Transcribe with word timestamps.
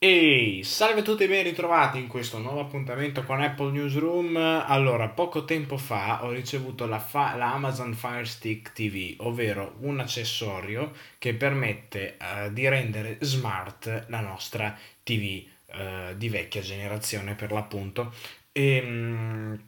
Ehi, 0.00 0.62
salve 0.62 1.00
a 1.00 1.02
tutti 1.02 1.24
e 1.24 1.26
ben 1.26 1.42
ritrovati 1.42 1.98
in 1.98 2.06
questo 2.06 2.38
nuovo 2.38 2.60
appuntamento 2.60 3.24
con 3.24 3.40
Apple 3.40 3.72
Newsroom. 3.72 4.36
Allora, 4.36 5.08
poco 5.08 5.44
tempo 5.44 5.76
fa 5.76 6.24
ho 6.24 6.30
ricevuto 6.30 6.86
la, 6.86 7.00
fa- 7.00 7.34
la 7.34 7.52
Amazon 7.52 7.94
Fire 7.94 8.24
Stick 8.24 8.70
TV, 8.70 9.16
ovvero 9.26 9.74
un 9.80 9.98
accessorio 9.98 10.92
che 11.18 11.34
permette 11.34 12.16
uh, 12.20 12.52
di 12.52 12.68
rendere 12.68 13.18
smart 13.22 14.04
la 14.06 14.20
nostra 14.20 14.78
TV 15.02 15.44
eh, 15.66 16.14
di 16.16 16.28
vecchia 16.28 16.60
generazione 16.60 17.34
per 17.34 17.50
l'appunto. 17.50 18.14
E, 18.52 18.80
um, 18.80 19.60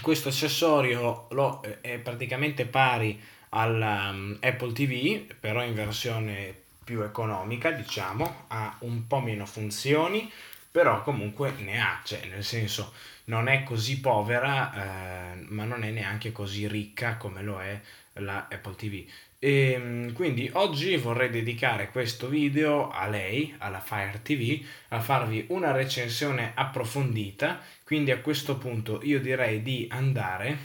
questo 0.00 0.30
accessorio 0.30 1.26
lo, 1.32 1.60
è 1.82 1.98
praticamente 1.98 2.64
pari 2.64 3.20
all'Apple 3.50 4.68
um, 4.68 4.72
TV, 4.72 5.34
però 5.38 5.62
in 5.62 5.74
versione 5.74 6.64
più 6.86 7.02
economica, 7.02 7.72
diciamo, 7.72 8.44
ha 8.46 8.76
un 8.82 9.08
po' 9.08 9.18
meno 9.18 9.44
funzioni, 9.44 10.30
però 10.70 11.02
comunque 11.02 11.52
ne 11.58 11.82
ha, 11.82 12.00
cioè 12.04 12.24
nel 12.26 12.44
senso 12.44 12.92
non 13.24 13.48
è 13.48 13.64
così 13.64 13.98
povera, 13.98 15.32
eh, 15.32 15.44
ma 15.48 15.64
non 15.64 15.82
è 15.82 15.90
neanche 15.90 16.30
così 16.30 16.68
ricca 16.68 17.16
come 17.16 17.42
lo 17.42 17.60
è 17.60 17.80
la 18.20 18.46
Apple 18.48 18.76
TV. 18.76 19.04
E 19.40 19.72
ehm, 19.72 20.12
quindi 20.12 20.48
oggi 20.52 20.96
vorrei 20.96 21.28
dedicare 21.28 21.90
questo 21.90 22.28
video 22.28 22.88
a 22.90 23.08
lei, 23.08 23.52
alla 23.58 23.80
Fire 23.80 24.20
TV, 24.22 24.64
a 24.90 25.00
farvi 25.00 25.46
una 25.48 25.72
recensione 25.72 26.52
approfondita, 26.54 27.60
quindi 27.82 28.12
a 28.12 28.20
questo 28.20 28.58
punto 28.58 29.00
io 29.02 29.20
direi 29.20 29.60
di 29.60 29.88
andare 29.90 30.56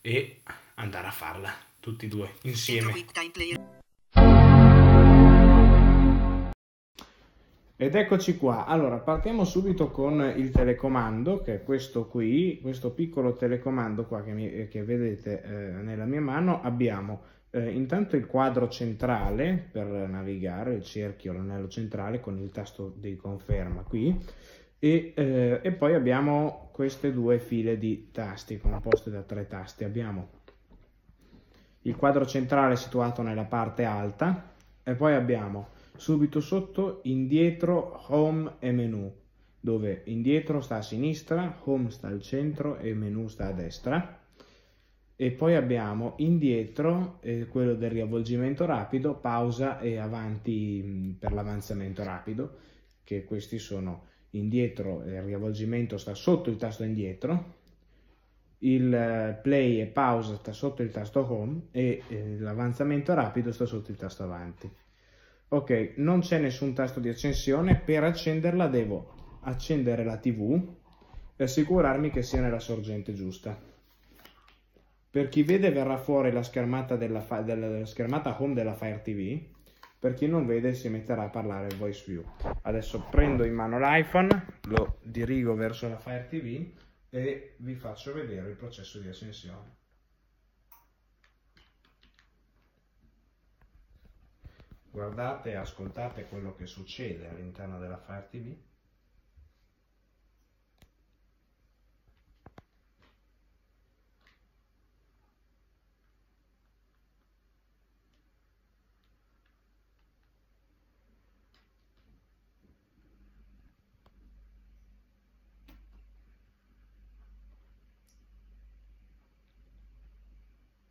e 0.00 0.40
andare 0.76 1.06
a 1.08 1.12
farla 1.12 1.54
tutti 1.78 2.06
e 2.06 2.08
due 2.08 2.32
insieme. 2.42 3.04
Ed 7.78 7.94
eccoci 7.94 8.38
qua, 8.38 8.64
allora 8.64 8.96
partiamo 8.96 9.44
subito 9.44 9.90
con 9.90 10.32
il 10.34 10.50
telecomando, 10.50 11.42
che 11.42 11.56
è 11.56 11.62
questo 11.62 12.06
qui, 12.06 12.58
questo 12.62 12.92
piccolo 12.92 13.34
telecomando 13.34 14.06
qua 14.06 14.22
che, 14.22 14.32
mi, 14.32 14.66
che 14.68 14.82
vedete 14.82 15.42
eh, 15.42 15.82
nella 15.82 16.06
mia 16.06 16.22
mano. 16.22 16.62
Abbiamo 16.62 17.20
eh, 17.50 17.68
intanto 17.68 18.16
il 18.16 18.24
quadro 18.24 18.70
centrale 18.70 19.62
per 19.70 19.88
navigare, 19.88 20.72
il 20.72 20.82
cerchio, 20.84 21.34
l'anello 21.34 21.68
centrale 21.68 22.18
con 22.18 22.38
il 22.38 22.50
tasto 22.50 22.94
di 22.96 23.14
conferma 23.14 23.82
qui, 23.82 24.24
e, 24.78 25.12
eh, 25.14 25.60
e 25.62 25.72
poi 25.72 25.92
abbiamo 25.92 26.70
queste 26.72 27.12
due 27.12 27.38
file 27.38 27.76
di 27.76 28.08
tasti 28.10 28.58
composte 28.58 29.10
da 29.10 29.20
tre 29.20 29.46
tasti. 29.48 29.84
Abbiamo 29.84 30.28
il 31.82 31.94
quadro 31.94 32.24
centrale 32.24 32.74
situato 32.76 33.20
nella 33.20 33.44
parte 33.44 33.84
alta 33.84 34.54
e 34.82 34.94
poi 34.94 35.12
abbiamo 35.12 35.74
subito 35.96 36.40
sotto 36.40 37.00
indietro 37.04 38.04
home 38.08 38.54
e 38.58 38.72
menu 38.72 39.12
dove 39.66 40.02
indietro 40.04 40.60
sta 40.60 40.76
a 40.76 40.82
sinistra, 40.82 41.60
home 41.64 41.90
sta 41.90 42.06
al 42.06 42.22
centro 42.22 42.76
e 42.78 42.94
menu 42.94 43.26
sta 43.26 43.48
a 43.48 43.52
destra. 43.52 44.20
E 45.16 45.30
poi 45.32 45.56
abbiamo 45.56 46.14
indietro 46.18 47.18
eh, 47.20 47.46
quello 47.48 47.74
del 47.74 47.90
riavvolgimento 47.90 48.64
rapido, 48.64 49.14
pausa 49.14 49.80
e 49.80 49.96
avanti 49.96 50.82
mh, 50.84 50.88
mm, 50.88 51.10
per 51.12 51.32
l'avanzamento 51.32 52.04
rapido 52.04 52.58
che 53.02 53.24
questi 53.24 53.58
sono 53.58 54.04
indietro 54.30 55.02
il 55.04 55.22
riavvolgimento 55.22 55.96
sta 55.98 56.14
sotto 56.14 56.50
il 56.50 56.56
tasto 56.56 56.84
indietro 56.84 57.54
il 58.58 58.92
eh, 58.92 59.38
play 59.42 59.80
e 59.80 59.86
pausa 59.86 60.36
sta 60.36 60.52
sotto 60.52 60.82
il 60.82 60.90
tasto 60.90 61.20
home 61.30 61.68
e 61.70 62.02
eh, 62.08 62.38
l'avanzamento 62.38 63.14
rapido 63.14 63.52
sta 63.52 63.64
sotto 63.64 63.90
il 63.90 63.96
tasto 63.96 64.22
avanti 64.22 64.70
ok 65.48 65.94
non 65.96 66.20
c'è 66.20 66.38
nessun 66.38 66.74
tasto 66.74 66.98
di 67.00 67.08
accensione 67.08 67.76
per 67.76 68.02
accenderla 68.02 68.66
devo 68.66 69.38
accendere 69.42 70.04
la 70.04 70.16
tv 70.16 70.74
e 71.36 71.44
assicurarmi 71.44 72.10
che 72.10 72.22
sia 72.22 72.40
nella 72.40 72.58
sorgente 72.58 73.14
giusta. 73.14 73.56
Per 75.10 75.28
chi 75.28 75.42
vede 75.44 75.70
verrà 75.70 75.96
fuori 75.98 76.32
la 76.32 76.42
schermata, 76.42 76.96
della, 76.96 77.24
della 77.42 77.86
schermata 77.86 78.42
home 78.42 78.54
della 78.54 78.74
Fire 78.74 79.00
TV 79.02 79.40
per 79.98 80.14
chi 80.14 80.26
non 80.26 80.46
vede 80.46 80.74
si 80.74 80.88
metterà 80.88 81.24
a 81.24 81.28
parlare 81.30 81.74
voice 81.76 82.04
view. 82.06 82.24
Adesso 82.62 83.06
prendo 83.10 83.44
in 83.44 83.54
mano 83.54 83.78
l'iPhone 83.78 84.58
lo 84.64 84.98
dirigo 85.02 85.54
verso 85.54 85.88
la 85.88 85.98
Fire 85.98 86.26
TV 86.28 86.66
e 87.08 87.54
vi 87.58 87.74
faccio 87.74 88.12
vedere 88.12 88.50
il 88.50 88.56
processo 88.56 88.98
di 88.98 89.08
accensione 89.08 89.84
guardate 94.96 95.50
e 95.50 95.56
ascoltate 95.56 96.24
quello 96.26 96.54
che 96.54 96.64
succede 96.64 97.28
all'interno 97.28 97.78
della 97.78 97.98
Fire 97.98 98.28
TV. 98.30 98.56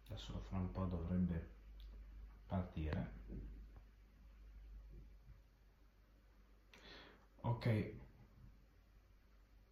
Adesso 0.08 0.40
fra 0.48 0.58
un 0.60 0.72
po' 0.72 0.86
dovrebbe 0.86 1.50
partire. 2.46 3.65
Ok. 7.46 7.94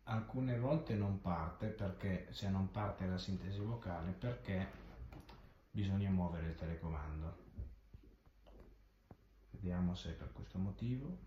Alcune 0.06 0.60
volte 0.60 0.96
non 0.96 1.22
parte 1.22 1.68
perché 1.68 2.28
se 2.32 2.50
non 2.50 2.72
parte 2.72 3.06
la 3.06 3.18
sintesi 3.18 3.60
vocale 3.60 4.12
perché 4.12 4.70
bisogna 5.72 6.10
muovere 6.10 6.48
il 6.48 6.56
telecomando. 6.56 7.42
Vediamo 9.52 9.96
se 9.96 10.12
è 10.12 10.14
per 10.14 10.32
questo 10.34 10.58
motivo. 10.58 11.18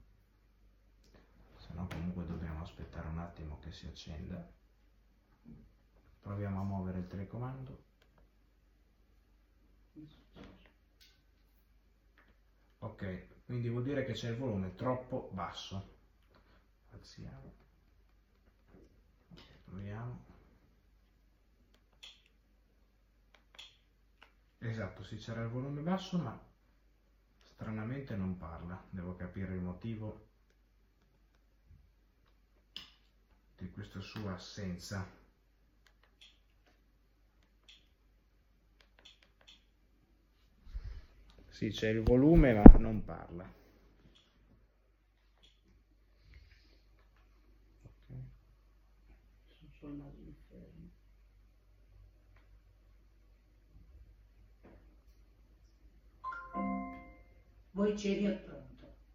Se 1.57 1.73
no 1.73 1.87
comunque 1.87 2.27
dobbiamo 2.27 2.63
aspettare 2.63 3.09
un 3.09 3.19
attimo 3.19 3.59
che 3.61 3.73
si 3.73 3.87
accenda. 3.87 4.47
Proviamo 6.21 6.61
a 6.61 6.65
muovere 6.65 6.99
il 6.99 7.07
telecomando. 7.07 7.85
Ok 12.81 13.35
quindi 13.47 13.69
vuol 13.69 13.85
dire 13.85 14.05
che 14.05 14.13
c'è 14.13 14.31
il 14.31 14.37
volume 14.37 14.75
troppo 14.75 15.31
basso 15.33 15.96
alziamo 16.97 17.65
proviamo. 19.67 20.25
Esatto 24.59 25.05
si 25.05 25.17
c'era 25.17 25.43
il 25.43 25.49
volume 25.49 25.83
basso 25.83 26.19
ma 26.19 26.39
stranamente 27.43 28.17
non 28.17 28.37
parla. 28.37 28.83
Devo 28.89 29.15
capire 29.15 29.55
il 29.55 29.61
motivo 29.61 30.29
di 33.57 33.71
questa 33.71 34.01
sua 34.01 34.35
assenza. 34.35 35.25
Sì 41.49 41.69
c'è 41.69 41.89
il 41.89 42.03
volume 42.03 42.53
ma 42.53 42.63
non 42.79 43.03
parla 43.05 43.66
trasformato 49.87 50.17
all'inferno. 50.19 50.91
Voi 57.73 57.89
Voicevi 57.91 58.27
al 58.27 58.39
pronto. 58.39 58.65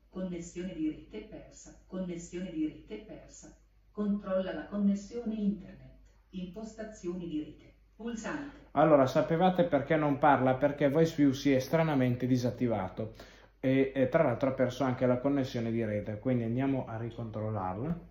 Connessione 0.10 0.74
di 0.74 0.90
rete 0.90 1.28
persa. 1.28 1.84
Connessione 1.88 2.52
di 2.52 2.68
rete 2.68 3.04
persa. 3.06 3.56
Controlla 3.92 4.54
la 4.54 4.68
connessione 4.68 5.36
internet. 5.36 5.90
Impostazioni 6.30 7.28
di 7.28 7.44
rete. 7.44 7.74
Pulsante. 7.96 8.70
Allora, 8.72 9.06
sapevate 9.06 9.66
perché 9.66 9.96
non 9.96 10.18
parla? 10.18 10.56
Perché 10.56 10.90
VoiceView 10.90 11.32
si 11.32 11.52
è 11.52 11.60
stranamente 11.60 12.26
disattivato 12.26 13.14
e, 13.60 13.92
e 13.94 14.10
tra 14.10 14.24
l'altro 14.24 14.50
ha 14.50 14.54
perso 14.54 14.84
anche 14.84 15.06
la 15.06 15.20
connessione 15.20 15.72
di 15.72 15.84
rete, 15.84 16.18
quindi 16.18 16.44
andiamo 16.44 16.88
a 16.88 16.98
ricontrollarla. 16.98 18.11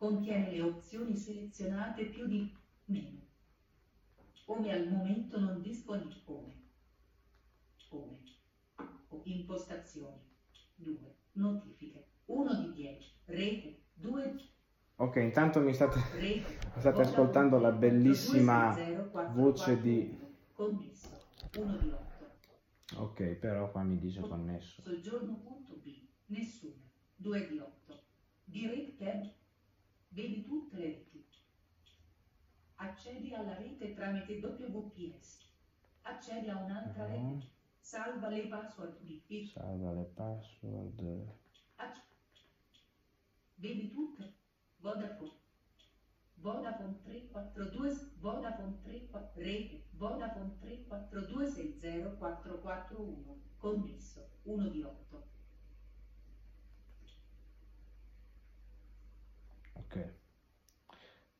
Contiene 0.00 0.50
le 0.50 0.62
opzioni 0.62 1.14
selezionate 1.14 2.06
più 2.06 2.26
di 2.26 2.50
meno. 2.86 3.20
Come 4.46 4.72
al 4.72 4.88
momento 4.88 5.38
non 5.38 5.60
disponibile. 5.60 6.22
Come. 6.24 6.54
Come. 7.90 8.18
O 9.08 9.20
impostazioni. 9.24 10.16
2. 10.76 11.16
Notifiche. 11.32 12.06
1 12.24 12.54
di 12.62 12.72
10. 12.72 13.12
Rete. 13.26 13.82
2. 13.92 14.34
ok, 14.96 15.16
intanto 15.16 15.60
mi 15.60 15.74
state, 15.74 16.00
Rete. 16.18 16.58
state 16.80 17.02
ascoltando 17.02 17.58
la 17.58 17.72
bellissima 17.72 18.74
voce 19.34 19.82
di... 19.82 20.18
Connesso. 20.54 21.08
1 21.58 21.76
di 21.76 21.90
8. 21.90 23.02
Ok, 23.02 23.22
però 23.34 23.70
qua 23.70 23.82
mi 23.82 23.98
dice 23.98 24.22
connesso. 24.22 24.80
Soggiorno.b. 24.80 26.08
Nessuno. 26.28 26.88
2 27.16 27.48
di 27.48 27.58
8. 27.58 28.02
Direct. 28.44 29.38
Vedi 30.12 30.44
tutte 30.44 30.76
le 30.76 30.84
reti. 30.86 31.24
Accedi 32.76 33.32
alla 33.34 33.54
rete 33.56 33.94
tramite 33.94 34.38
WPS. 34.40 35.38
Accedi 36.02 36.48
a 36.48 36.56
un'altra 36.62 37.04
No. 37.06 37.10
rete. 37.10 37.50
Salva 37.78 38.28
le 38.28 38.46
password 38.48 39.00
wifi. 39.02 39.46
Salva 39.46 39.92
le 39.92 40.04
password. 40.14 41.00
Acc- 41.76 42.08
Vedi 43.54 43.90
tutte. 43.92 44.34
Vodafone. 44.78 45.38
Vodafone 46.40 46.98
342 47.02 48.12
Vodafone 48.18 48.80
34 48.80 49.42
rete 49.42 49.84
Vodafone 49.90 50.56
342604441 50.58 53.36
connesso 53.58 54.38
1 54.44 54.68
di 54.70 54.82
8 54.82 55.09
Ok. 59.90 59.98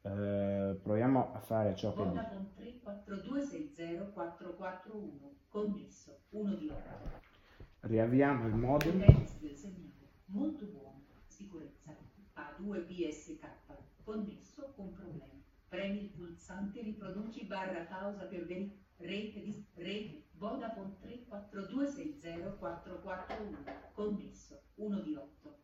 Eh, 0.03 0.79
proviamo 0.83 1.33
a 1.33 1.39
fare 1.39 1.77
ciò 1.77 1.95
che 1.95 2.03
dice. 2.03 2.09
Vodafone 2.09 2.49
342604441 2.83 5.37
connesso 5.49 6.23
1 6.31 6.55
di 6.55 6.69
8 6.69 6.81
Riavviamo 7.81 8.47
il 8.49 8.55
modem. 8.55 8.99
Del 9.39 9.55
segnale 9.55 10.09
molto 10.27 10.65
buono. 10.67 11.05
Sicurezza. 11.29 11.95
A2 12.35 12.87
PSK 12.87 13.47
connesso 14.03 14.73
con 14.75 14.93
problema 14.95 15.39
premi 15.69 16.03
il 16.03 16.09
pulsante 16.09 16.83
riproduci 16.83 17.45
barra 17.45 17.85
pausa 17.85 18.25
per 18.25 18.47
veri 18.47 18.77
rete 18.97 19.43
di 19.43 19.65
rete. 19.75 20.25
Vodafone 20.33 20.97
342604441 21.05 23.93
connesso 23.93 24.63
1 24.75 25.01
di 25.03 25.15
8 25.15 25.59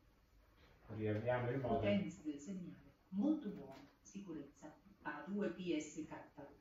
Riavviamo 0.95 1.51
il 1.51 1.59
modem. 1.59 1.79
Potenza 1.79 2.21
del 2.23 2.39
segnale 2.39 2.93
molto 3.09 3.49
buono 3.49 3.89
sicurezza 4.01 4.73
A2 5.05 5.53
PSK 5.55 6.15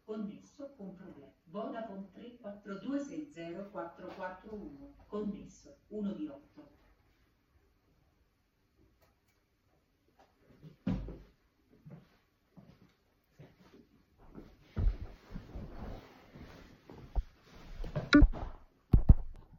connesso 0.04 0.74
con 0.75 0.95
problema 0.95 1.31
Vodafone 1.45 2.10
342604441 2.13 4.94
connesso 5.07 5.77
1 5.88 6.13
di 6.13 6.27
8 6.27 6.74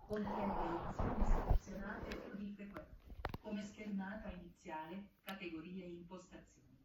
Contiene 0.07 0.47
le 0.47 0.87
opzioni 0.87 1.27
selezionate 1.27 2.37
di 2.37 2.53
frequente, 2.53 2.95
come 3.43 3.65
schermata 3.65 4.31
iniziale, 4.67 5.11
categorie 5.23 5.85
e 5.85 5.89
impostazioni. 5.89 6.77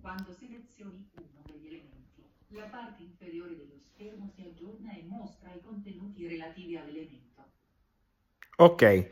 Quando 0.00 0.32
selezioni 0.32 1.08
uno 1.14 1.42
degli 1.44 1.66
elementi, 1.66 2.22
la 2.48 2.66
parte 2.66 3.02
inferiore 3.02 3.56
dello 3.56 3.78
schermo 3.78 4.28
si 4.28 4.42
aggiorna 4.42 4.92
e 4.92 5.02
mostra 5.04 5.52
i 5.54 5.60
contenuti 5.60 6.26
relativi 6.26 6.76
all'elemento. 6.76 7.44
Ok, 8.56 9.10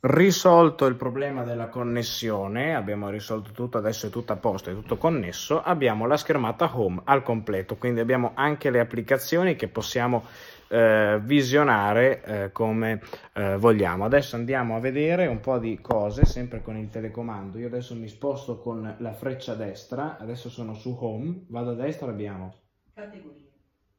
risolto 0.00 0.86
il 0.86 0.94
problema 0.94 1.42
della 1.42 1.68
connessione, 1.68 2.74
abbiamo 2.74 3.10
risolto 3.10 3.50
tutto, 3.52 3.78
adesso 3.78 4.06
è 4.06 4.10
tutto 4.10 4.32
a 4.32 4.36
posto, 4.36 4.70
è 4.70 4.74
tutto 4.74 4.96
connesso, 4.96 5.60
abbiamo 5.60 6.06
la 6.06 6.16
schermata 6.16 6.70
home 6.72 7.02
al 7.04 7.22
completo, 7.22 7.76
quindi 7.76 8.00
abbiamo 8.00 8.32
anche 8.34 8.70
le 8.70 8.80
applicazioni 8.80 9.56
che 9.56 9.68
possiamo 9.68 10.24
eh, 10.68 11.18
visionare 11.22 12.22
eh, 12.22 12.52
come 12.52 13.00
eh, 13.34 13.56
vogliamo. 13.56 14.04
Adesso 14.04 14.36
andiamo 14.36 14.76
a 14.76 14.80
vedere 14.80 15.26
un 15.26 15.40
po' 15.40 15.58
di 15.58 15.80
cose, 15.80 16.24
sempre 16.24 16.62
con 16.62 16.76
il 16.76 16.88
telecomando. 16.88 17.58
Io 17.58 17.66
adesso 17.66 17.94
mi 17.94 18.08
sposto 18.08 18.58
con 18.58 18.96
la 18.98 19.12
freccia 19.12 19.54
destra, 19.54 20.16
adesso 20.18 20.48
sono 20.48 20.74
su 20.74 20.96
home, 20.98 21.44
vado 21.48 21.70
a 21.70 21.74
destra, 21.74 22.08
abbiamo 22.10 22.54
Categorie 22.94 23.50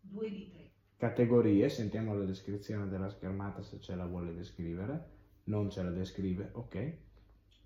2 0.02 0.30
di 0.30 0.50
3. 0.52 0.72
categorie, 0.98 1.70
sentiamo 1.70 2.14
la 2.14 2.25
descrizione 2.25 2.88
della 2.88 3.10
schermata 3.10 3.62
se 3.62 3.80
ce 3.80 3.96
la 3.96 4.06
vuole 4.06 4.34
descrivere, 4.34 5.21
non 5.46 5.70
ce 5.70 5.84
la 5.84 5.92
descrive, 5.92 6.50
ok. 6.54 6.98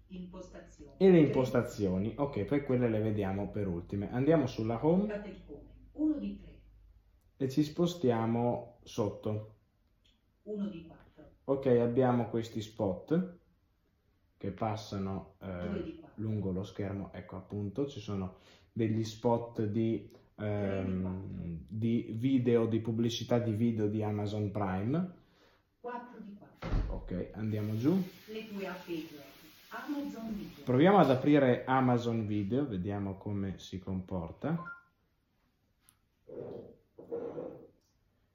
Impostazioni. 0.07 0.91
E 0.97 1.11
le 1.11 1.19
impostazioni, 1.19 2.13
ok, 2.17 2.43
poi 2.45 2.63
quelle 2.63 2.89
le 2.89 2.99
vediamo 2.99 3.49
per 3.49 3.67
ultime. 3.67 4.11
Andiamo 4.11 4.45
sulla 4.47 4.83
home 4.85 5.07
1 5.93 6.17
di 6.17 6.39
3. 6.39 6.59
e 7.37 7.49
ci 7.49 7.63
spostiamo 7.63 8.77
sotto. 8.83 9.55
1 10.43 10.67
di 10.67 10.85
4. 10.85 11.23
Ok, 11.45 11.65
abbiamo 11.67 12.29
questi 12.29 12.61
spot 12.61 13.37
che 14.37 14.51
passano 14.51 15.35
2 15.39 15.79
eh, 15.79 15.83
di 15.83 15.99
4. 15.99 16.21
lungo 16.23 16.51
lo 16.51 16.63
schermo, 16.63 17.11
ecco 17.13 17.35
appunto, 17.37 17.87
ci 17.87 17.99
sono 17.99 18.37
degli 18.71 19.03
spot 19.03 19.63
di, 19.63 20.11
ehm, 20.35 21.65
di 21.67 22.13
video, 22.17 22.67
di 22.67 22.79
pubblicità 22.79 23.39
di 23.39 23.53
video 23.53 23.87
di 23.87 24.03
Amazon 24.03 24.51
Prime. 24.51 25.13
4 25.79 26.19
di 26.19 26.33
4. 26.33 26.34
Ok, 26.89 27.31
andiamo 27.33 27.75
giù. 27.77 28.01
Le 28.27 28.47
tue. 28.47 28.67
Amazon 29.69 30.33
Video. 30.33 30.63
Proviamo 30.63 30.99
ad 30.99 31.09
aprire 31.09 31.65
Amazon 31.65 32.25
Video, 32.25 32.65
vediamo 32.65 33.17
come 33.17 33.59
si 33.59 33.79
comporta. 33.79 34.63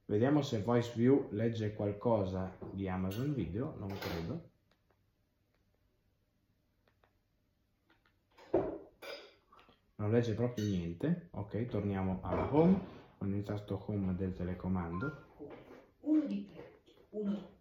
Vediamo 0.04 0.42
se 0.42 0.62
Voice 0.62 0.92
View 0.94 1.28
legge 1.30 1.74
qualcosa 1.74 2.56
di 2.72 2.88
Amazon 2.88 3.32
Video, 3.32 3.74
non 3.78 3.96
credo. 3.98 4.48
Non 9.96 10.10
legge 10.10 10.34
proprio 10.34 10.64
niente. 10.64 11.28
Ok, 11.32 11.66
torniamo 11.66 12.20
alla 12.22 12.52
home 12.52 12.98
con 13.18 13.34
il 13.34 13.42
tasto 13.42 13.82
home 13.86 14.14
del 14.14 14.34
telecomando. 14.34 15.28
1 16.00 16.26
di 16.26 16.48
3. 16.52 16.80
1 17.10 17.58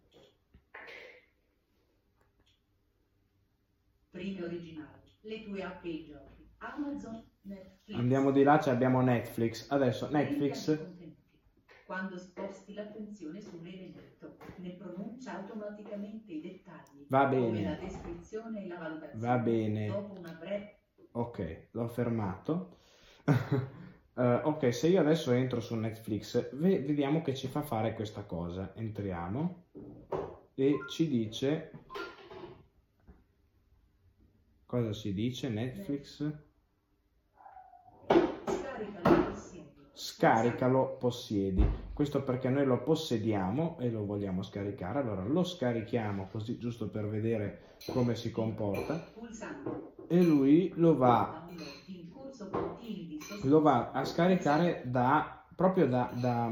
Prime 4.20 4.42
originali. 4.44 5.00
Le 5.22 5.42
tue 5.44 5.62
app 5.62 5.82
e 5.86 6.04
giochi. 6.04 6.46
Amazon, 6.58 7.24
Netflix. 7.40 7.98
Andiamo 7.98 8.30
di 8.32 8.42
là, 8.42 8.60
ci 8.60 8.68
abbiamo 8.68 9.00
Netflix. 9.00 9.70
Adesso 9.70 10.08
Primi 10.08 10.24
Netflix. 10.24 10.78
Quando 11.86 12.18
sposti 12.18 12.74
l'attenzione 12.74 13.40
sull'elemento, 13.40 14.36
ne 14.58 14.70
pronuncia 14.72 15.38
automaticamente 15.38 16.32
i 16.32 16.42
dettagli. 16.42 17.06
Va 17.08 17.28
Come 17.28 17.40
bene. 17.40 17.62
la 17.64 17.84
descrizione 17.86 18.64
e 18.64 18.68
la 18.68 18.76
valutazione. 18.76 19.26
Va 19.26 19.38
bene. 19.38 19.86
Dopo 19.86 20.18
una 20.18 20.32
breve 20.32 20.80
Ok, 21.12 21.68
l'ho 21.70 21.88
fermato. 21.88 22.76
Eh, 24.12 24.40
ok, 24.42 24.74
se 24.74 24.88
io 24.88 25.00
adesso 25.00 25.30
entro 25.30 25.60
su 25.60 25.74
Netflix, 25.76 26.50
ve- 26.54 26.80
vediamo 26.80 27.22
che 27.22 27.34
ci 27.34 27.46
fa 27.46 27.62
fare 27.62 27.94
questa 27.94 28.24
cosa. 28.24 28.72
Entriamo 28.74 29.68
e 30.56 30.84
ci 30.90 31.08
dice... 31.08 31.70
Cosa 34.70 34.92
si 34.92 35.12
dice? 35.12 35.48
Netflix? 35.48 36.32
Scaricalo 38.06 39.24
possiedi. 39.28 39.68
Scaricalo, 39.92 40.96
possiedi. 40.96 41.66
Questo 41.92 42.22
perché 42.22 42.50
noi 42.50 42.66
lo 42.66 42.80
possediamo 42.80 43.78
e 43.80 43.90
lo 43.90 44.06
vogliamo 44.06 44.44
scaricare. 44.44 45.00
Allora 45.00 45.24
lo 45.24 45.42
scarichiamo 45.42 46.28
così 46.30 46.56
giusto 46.58 46.88
per 46.88 47.08
vedere 47.08 47.74
come 47.92 48.14
si 48.14 48.30
comporta 48.30 49.08
e 50.06 50.22
lui 50.22 50.72
lo 50.76 50.96
va 50.96 51.48
lo 53.42 53.60
va 53.60 53.90
a 53.90 54.04
scaricare 54.04 54.84
da, 54.84 55.46
proprio 55.56 55.88
da, 55.88 56.12
da, 56.14 56.48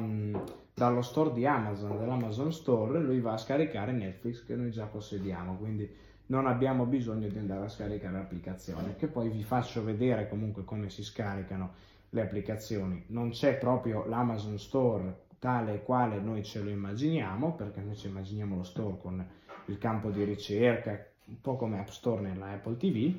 dallo 0.74 1.02
store 1.02 1.32
di 1.34 1.46
Amazon, 1.46 1.96
dall'Amazon 1.96 2.52
Store, 2.52 2.98
lui 2.98 3.20
va 3.20 3.34
a 3.34 3.38
scaricare 3.38 3.92
Netflix 3.92 4.44
che 4.44 4.56
noi 4.56 4.72
già 4.72 4.86
possediamo, 4.86 5.56
quindi 5.56 6.06
non 6.28 6.46
abbiamo 6.46 6.84
bisogno 6.84 7.28
di 7.28 7.38
andare 7.38 7.64
a 7.64 7.68
scaricare 7.68 8.14
l'applicazione, 8.14 8.96
che 8.96 9.06
poi 9.06 9.28
vi 9.28 9.42
faccio 9.42 9.84
vedere 9.84 10.28
comunque 10.28 10.64
come 10.64 10.90
si 10.90 11.02
scaricano 11.02 11.72
le 12.10 12.20
applicazioni. 12.22 13.04
Non 13.08 13.30
c'è 13.30 13.56
proprio 13.56 14.06
l'Amazon 14.06 14.58
Store 14.58 15.26
tale 15.38 15.74
e 15.74 15.82
quale 15.82 16.20
noi 16.20 16.44
ce 16.44 16.60
lo 16.60 16.70
immaginiamo, 16.70 17.54
perché 17.54 17.80
noi 17.80 17.96
ci 17.96 18.08
immaginiamo 18.08 18.56
lo 18.56 18.62
store 18.62 18.98
con 18.98 19.26
il 19.66 19.78
campo 19.78 20.10
di 20.10 20.24
ricerca, 20.24 21.06
un 21.26 21.40
po' 21.40 21.56
come 21.56 21.78
App 21.78 21.88
Store 21.88 22.20
nella 22.20 22.50
Apple 22.50 22.76
TV. 22.76 23.14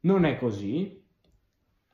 Non 0.00 0.24
è 0.24 0.36
così, 0.38 1.00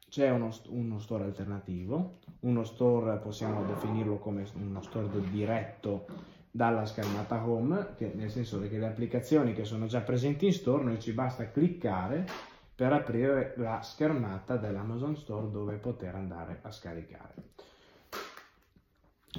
c'è 0.09 0.31
uno, 0.31 0.51
uno 0.69 0.99
store 0.99 1.25
alternativo, 1.25 2.21
uno 2.41 2.65
store 2.65 3.19
possiamo 3.19 3.65
definirlo 3.65 4.17
come 4.17 4.47
uno 4.55 4.81
store 4.81 5.09
diretto 5.31 6.07
dalla 6.51 6.87
schermata 6.87 7.47
home, 7.47 7.95
che 7.97 8.13
nel 8.15 8.31
senso 8.31 8.61
che 8.61 8.79
le 8.79 8.87
applicazioni 8.87 9.53
che 9.53 9.65
sono 9.65 9.87
già 9.87 10.01
presenti 10.01 10.47
in 10.47 10.53
store 10.53 10.85
noi 10.85 11.01
ci 11.01 11.13
basta 11.13 11.51
cliccare 11.51 12.27
per 12.75 12.93
aprire 12.93 13.55
la 13.57 13.83
schermata 13.83 14.57
dell'Amazon 14.57 15.17
Store 15.17 15.51
dove 15.51 15.77
poter 15.77 16.15
andare 16.15 16.61
a 16.63 16.71
scaricare. 16.71 17.35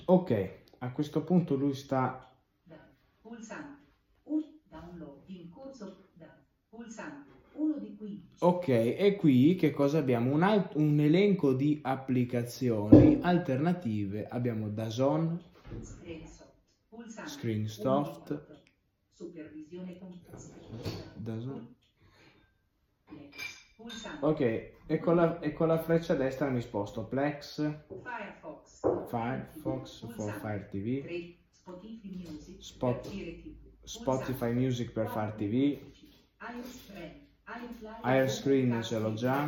Ok, 0.05 0.49
a 0.79 0.91
questo 0.91 1.23
punto 1.23 1.55
lui 1.55 1.73
sta 1.73 2.31
Da. 2.63 2.75
Pulsante. 3.21 3.77
Un 4.23 4.43
download 4.69 5.21
in 5.27 5.49
corso. 5.49 6.09
Da. 6.13 6.27
Pulsante. 6.69 7.27
Uno 7.53 7.77
di 7.77 7.95
15. 7.95 8.35
Ok, 8.39 8.67
e 8.67 9.15
qui 9.17 9.55
che 9.55 9.71
cosa 9.71 9.97
abbiamo? 9.97 10.33
Un, 10.33 10.43
alt- 10.43 10.75
un 10.75 10.99
elenco 10.99 11.53
di 11.53 11.79
applicazioni 11.81 13.19
alternative. 13.21 14.27
Abbiamo 14.27 14.69
Dazon, 14.69 15.41
Screenshot. 15.81 16.38
Plex. 23.05 23.57
Pulsante. 23.75 24.25
Ok, 24.25 24.39
e 24.87 24.99
con, 24.99 25.15
la, 25.15 25.39
e 25.39 25.53
con 25.53 25.67
la 25.67 25.79
freccia 25.79 26.13
destra 26.15 26.49
mi 26.49 26.61
sposto 26.61 27.05
Plex, 27.05 27.55
Firefox. 27.87 29.07
Firefox 29.09 30.05
for. 30.13 30.33
Fire 30.39 30.67
TV, 30.69 31.01
Tre. 31.03 31.37
Spotify 31.51 32.15
Music. 32.15 32.61
Spot- 32.61 33.01
per 33.01 33.11
Fire 33.11 33.41
TV. 33.41 33.55
Spotify 33.83 34.53
Music 34.53 34.91
per 34.91 35.09
Fire 35.09 35.33
TV. 35.35 35.79
Airflyer. 36.37 37.27
Airscreen 38.01 38.83
ce 38.83 38.99
l'ho 38.99 39.13
già. 39.13 39.47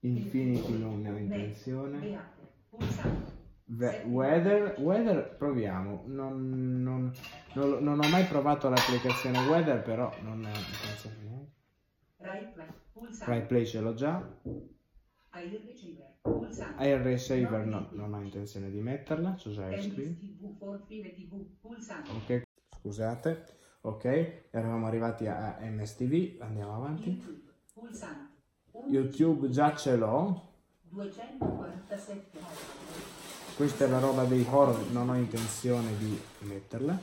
Infinity 0.00 0.78
non 0.78 1.00
ne 1.00 1.10
ho 1.10 1.16
intenzione. 1.16 2.20
Ve- 3.74 4.02
weather, 4.06 4.74
Weather 4.80 5.34
proviamo, 5.36 6.02
non, 6.06 6.82
non- 6.82 7.10
non 7.54 7.82
non 7.82 8.00
ho 8.04 8.08
mai 8.08 8.24
provato 8.26 8.68
l'applicazione 8.68 9.38
Weather, 9.46 9.82
però 9.82 10.12
non 10.22 10.40
neanche. 10.40 10.60
Right 12.18 12.52
play. 12.52 12.66
Right 13.24 13.46
Play 13.46 13.64
ce 13.66 13.80
l'ho 13.80 13.94
già, 13.94 14.16
Air 15.30 15.60
Receiver. 15.64 16.10
Air 16.76 17.00
Receiver 17.00 17.64
no- 17.64 17.88
non 17.92 18.12
ho 18.12 18.20
intenzione 18.20 18.70
di 18.70 18.80
metterla. 18.80 19.36
Ok, 22.12 22.42
scusate, 22.78 23.44
ok, 23.80 24.48
eravamo 24.50 24.86
arrivati 24.86 25.26
a 25.26 25.56
MSTV, 25.60 26.42
andiamo 26.42 26.74
avanti. 26.76 27.10
YouTube 28.90 29.48
già 29.48 29.74
ce 29.74 29.96
l'ho, 29.96 30.50
247 30.90 32.38
questa 33.56 33.84
è 33.84 33.88
la 33.88 33.98
roba 33.98 34.24
dei 34.24 34.46
horror, 34.48 34.90
non 34.90 35.08
ho 35.10 35.14
intenzione 35.14 35.96
di 35.98 36.20
metterla. 36.40 36.98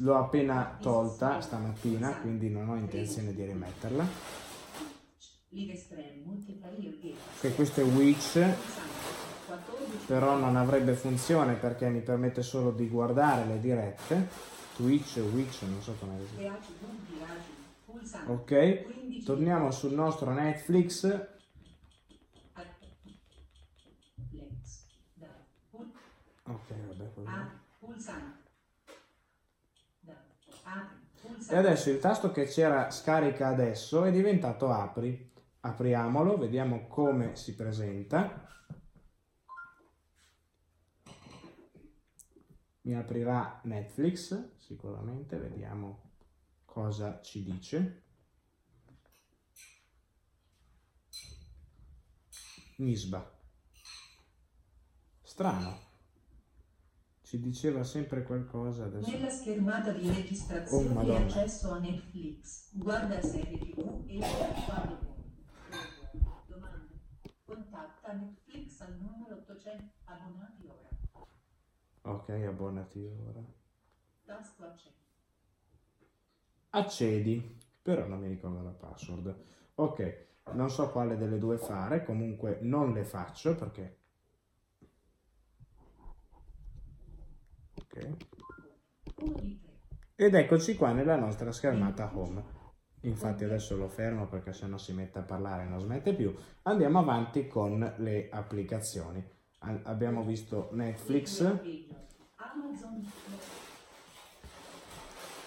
L'ho 0.00 0.16
appena 0.16 0.76
tolta 0.80 1.40
stamattina, 1.40 2.18
quindi 2.20 2.50
non 2.50 2.68
ho 2.68 2.76
intenzione 2.76 3.32
di 3.34 3.44
rimetterla. 3.44 4.06
Che 7.40 7.54
questo 7.54 7.80
è 7.80 7.84
Witch, 7.84 8.32
Pulsante. 8.32 8.56
14. 9.46 10.06
però 10.06 10.36
non 10.36 10.56
avrebbe 10.56 10.94
funzione 10.94 11.54
perché 11.54 11.88
mi 11.88 12.00
permette 12.00 12.42
solo 12.42 12.70
di 12.72 12.88
guardare 12.88 13.46
le 13.46 13.60
dirette. 13.60 14.28
Twitch, 14.76 15.16
Witch, 15.32 15.62
non 15.62 15.80
so 15.80 15.94
come 15.98 16.18
si. 16.26 16.50
Pulsante. 17.86 18.30
Ok, 18.32 18.82
15. 18.84 19.22
torniamo 19.24 19.70
sul 19.70 19.92
nostro 19.94 20.32
Netflix. 20.32 21.04
Lex. 24.32 24.84
Da. 25.14 25.26
Pul- 25.70 25.90
Ok, 26.44 26.72
vabbè, 26.88 27.10
così. 27.14 27.14
Apri. 27.14 27.14
Pulsante. 27.14 27.14
Da. 27.14 27.14
Apri. 27.14 27.15
E 27.26 27.78
Pulsante. 31.20 31.56
adesso 31.56 31.90
il 31.90 31.98
tasto 31.98 32.30
che 32.30 32.44
c'era 32.44 32.90
scarica 32.90 33.48
adesso 33.48 34.04
è 34.04 34.12
diventato 34.12 34.70
apri. 34.70 35.32
Apriamolo, 35.60 36.38
vediamo 36.38 36.86
come 36.86 37.34
si 37.34 37.54
presenta. 37.54 38.48
Mi 42.82 42.94
aprirà 42.94 43.60
Netflix, 43.64 44.56
sicuramente, 44.58 45.36
vediamo 45.38 46.12
cosa 46.64 47.20
ci 47.20 47.42
dice. 47.42 48.02
Nisba. 52.76 53.34
Strano. 55.22 55.85
Ci 57.26 57.40
diceva 57.40 57.82
sempre 57.82 58.22
qualcosa 58.22 58.84
adesso. 58.84 59.10
Nella 59.10 59.28
schermata 59.30 59.90
di 59.90 60.08
Oh, 60.08 60.12
registrazione 60.14 60.84
e 60.90 60.92
Madonna. 60.94 61.24
accesso 61.24 61.72
a 61.72 61.78
Netflix, 61.80 62.70
guarda 62.72 63.20
serie 63.20 63.58
tv 63.58 64.04
e 64.06 64.18
vuoi. 64.18 64.96
Domanda. 66.46 66.86
Contatta 67.44 68.12
Netflix 68.12 68.80
al 68.80 68.96
numero 69.00 69.38
800 69.38 69.92
abbonati 70.04 70.68
ora. 70.68 70.88
Ok, 72.02 72.28
abbonati 72.28 73.04
ora. 73.04 73.42
Tasto 74.24 74.62
accetto. 74.62 74.94
accedi, 76.70 77.58
però 77.82 78.06
non 78.06 78.20
mi 78.20 78.28
ricordo 78.28 78.62
la 78.62 78.70
password. 78.70 79.36
Ok, 79.74 80.26
non 80.52 80.70
so 80.70 80.90
quale 80.90 81.16
delle 81.16 81.40
due 81.40 81.58
fare, 81.58 82.04
comunque 82.04 82.60
non 82.62 82.92
le 82.92 83.02
faccio 83.02 83.56
perché... 83.56 83.98
Ed 90.14 90.34
eccoci 90.34 90.76
qua 90.76 90.92
nella 90.92 91.16
nostra 91.16 91.52
schermata 91.52 92.10
home. 92.14 92.54
Infatti 93.02 93.44
adesso 93.44 93.76
lo 93.76 93.88
fermo 93.88 94.26
perché 94.26 94.52
sennò 94.52 94.78
si 94.78 94.92
mette 94.92 95.18
a 95.20 95.22
parlare 95.22 95.62
e 95.64 95.66
non 95.68 95.80
smette 95.80 96.14
più. 96.14 96.34
Andiamo 96.62 96.98
avanti 96.98 97.46
con 97.46 97.94
le 97.98 98.28
applicazioni. 98.30 99.24
Abbiamo 99.58 100.22
visto 100.24 100.68
Netflix, 100.72 101.40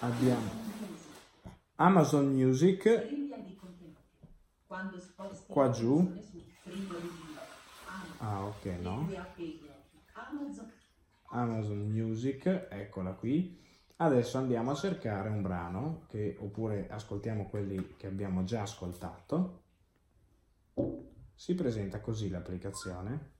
abbiamo. 0.00 0.50
Amazon 1.76 2.26
Music, 2.32 3.08
Qua 5.46 5.70
giù. 5.70 6.12
ah 8.18 8.44
ok 8.46 8.64
no. 8.80 9.08
Amazon. 10.12 10.72
Amazon 11.32 11.78
Music, 11.88 12.68
eccola 12.70 13.12
qui. 13.12 13.58
Adesso 13.96 14.38
andiamo 14.38 14.70
a 14.70 14.74
cercare 14.74 15.28
un 15.28 15.42
brano, 15.42 16.06
che, 16.08 16.36
oppure 16.40 16.88
ascoltiamo 16.88 17.48
quelli 17.48 17.94
che 17.96 18.06
abbiamo 18.06 18.44
già 18.44 18.62
ascoltato. 18.62 19.62
Si 21.34 21.54
presenta 21.54 22.00
così 22.00 22.28
l'applicazione. 22.30 23.32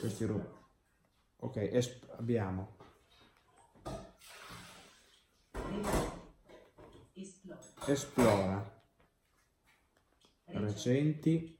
Questi 0.00 0.24
ru- 0.24 0.48
ok, 1.36 1.56
esp- 1.56 2.10
abbiamo 2.16 2.76
Esplora. 7.86 8.82
Recenti. 10.44 11.58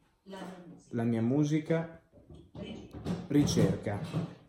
La 0.91 1.03
mia 1.05 1.23
musica 1.23 2.03
ricerca 3.29 4.01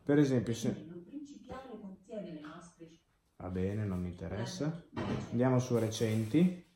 per 0.04 0.20
esempio 0.20 0.54
se 0.54 0.88
va 3.38 3.50
bene 3.50 3.86
non 3.86 4.01
mi 4.01 4.10
interessa 4.10 4.86
andiamo 5.32 5.60
su 5.60 5.78
recenti. 5.78 6.68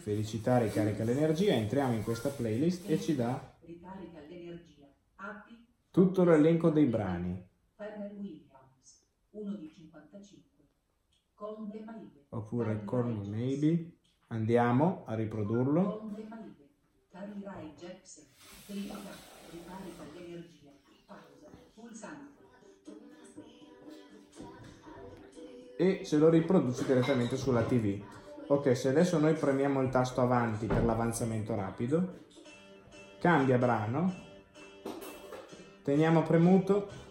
Felicità. 0.00 0.58
Ricarica 0.58 1.04
l'energia. 1.04 1.54
entriamo 1.54 1.94
in 1.94 2.02
questa 2.02 2.30
playlist 2.30 2.88
e 2.88 3.00
ci 3.00 3.14
dà 3.14 3.56
tutto 5.90 6.24
l'elenco 6.24 6.70
dei 6.70 6.86
brani 6.86 7.52
Williams. 8.12 9.06
1 9.30 9.56
di 9.56 9.68
55. 9.68 9.74
Colombe 9.74 9.74
Maive. 9.74 9.83
Oppure 12.30 12.84
Call 12.84 13.12
Me. 13.12 13.28
Maybe. 13.28 13.92
Andiamo 14.28 15.04
a 15.06 15.14
riprodurlo. 15.14 16.10
E 25.76 26.04
se 26.04 26.18
lo 26.18 26.28
riproduce 26.28 26.84
direttamente 26.84 27.36
sulla 27.36 27.62
TV. 27.62 28.02
Ok, 28.46 28.76
se 28.76 28.88
adesso 28.88 29.18
noi 29.18 29.34
premiamo 29.34 29.80
il 29.80 29.90
tasto 29.90 30.20
avanti 30.20 30.66
per 30.66 30.84
l'avanzamento 30.84 31.54
rapido, 31.54 32.22
cambia 33.18 33.56
brano, 33.56 34.12
teniamo 35.82 36.22
premuto 36.22 37.03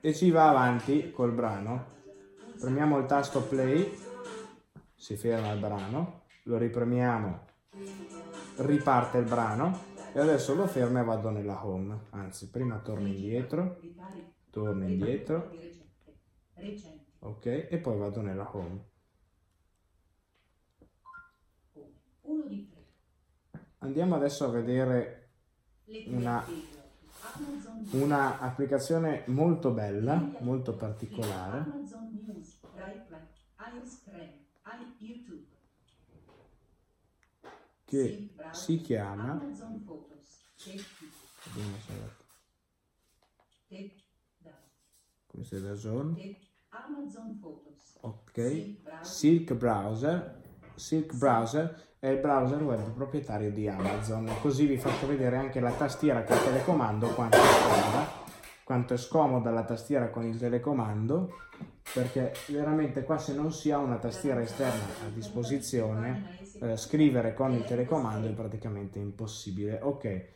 e 0.00 0.14
ci 0.14 0.30
va 0.30 0.48
avanti 0.48 1.10
col 1.10 1.32
brano. 1.32 1.96
Premiamo 2.60 2.98
il 2.98 3.06
tasto 3.06 3.42
play, 3.42 3.88
si 4.94 5.16
ferma 5.16 5.52
il 5.52 5.60
brano, 5.60 6.24
lo 6.44 6.58
ripremiamo, 6.58 7.46
riparte 8.58 9.18
il 9.18 9.28
brano 9.28 9.78
e 10.12 10.18
adesso 10.18 10.54
lo 10.54 10.66
fermo 10.66 10.98
e 11.00 11.04
vado 11.04 11.30
nella 11.30 11.64
home. 11.64 12.06
Anzi, 12.10 12.50
prima 12.50 12.78
torno 12.80 13.06
indietro, 13.06 13.78
torno 14.50 14.88
indietro, 14.88 15.50
ok, 17.20 17.46
e 17.70 17.78
poi 17.80 17.96
vado 17.96 18.20
nella 18.20 18.48
home. 18.56 18.86
Come. 21.72 21.92
1 22.22 22.46
di 22.48 22.68
3. 22.68 22.86
Andiamo 23.78 24.16
adesso 24.16 24.44
a 24.44 24.48
vedere 24.48 25.30
Una- 26.06 26.44
una 27.90 28.38
applicazione 28.40 29.24
molto 29.26 29.70
bella, 29.70 30.14
molto 30.40 30.74
particolare, 30.74 31.64
che 37.84 38.34
si 38.52 38.80
chiama... 38.80 39.40
Questo 45.26 45.56
è 45.56 45.60
da 45.60 45.74
Zone. 45.76 46.14
Take 46.14 46.46
Amazon 46.70 47.38
Photos. 47.38 47.98
Ok. 48.00 48.76
Silk 49.02 49.54
Browser. 49.54 50.42
Silk 50.74 51.14
Browser 51.14 51.87
è 51.98 52.08
il 52.08 52.18
browser 52.18 52.62
web 52.62 52.90
proprietario 52.92 53.50
di 53.50 53.68
Amazon. 53.68 54.30
Così 54.40 54.66
vi 54.66 54.76
faccio 54.76 55.06
vedere 55.06 55.36
anche 55.36 55.60
la 55.60 55.72
tastiera 55.72 56.22
col 56.22 56.42
telecomando 56.42 57.08
quanto 57.08 57.36
è 57.36 57.40
scomoda. 57.40 58.26
Quanto 58.64 58.94
è 58.94 58.96
scomoda 58.96 59.50
la 59.50 59.64
tastiera 59.64 60.10
con 60.10 60.24
il 60.24 60.38
telecomando. 60.38 61.30
Perché 61.92 62.34
veramente 62.48 63.02
qua 63.02 63.18
se 63.18 63.34
non 63.34 63.50
si 63.50 63.70
ha 63.70 63.78
una 63.78 63.96
tastiera 63.96 64.40
esterna 64.40 64.84
a 65.06 65.08
disposizione, 65.12 66.38
eh, 66.60 66.76
scrivere 66.76 67.32
con 67.34 67.52
il 67.52 67.64
telecomando 67.64 68.28
è 68.28 68.32
praticamente 68.32 68.98
impossibile. 68.98 69.80
Ok, 69.80 70.32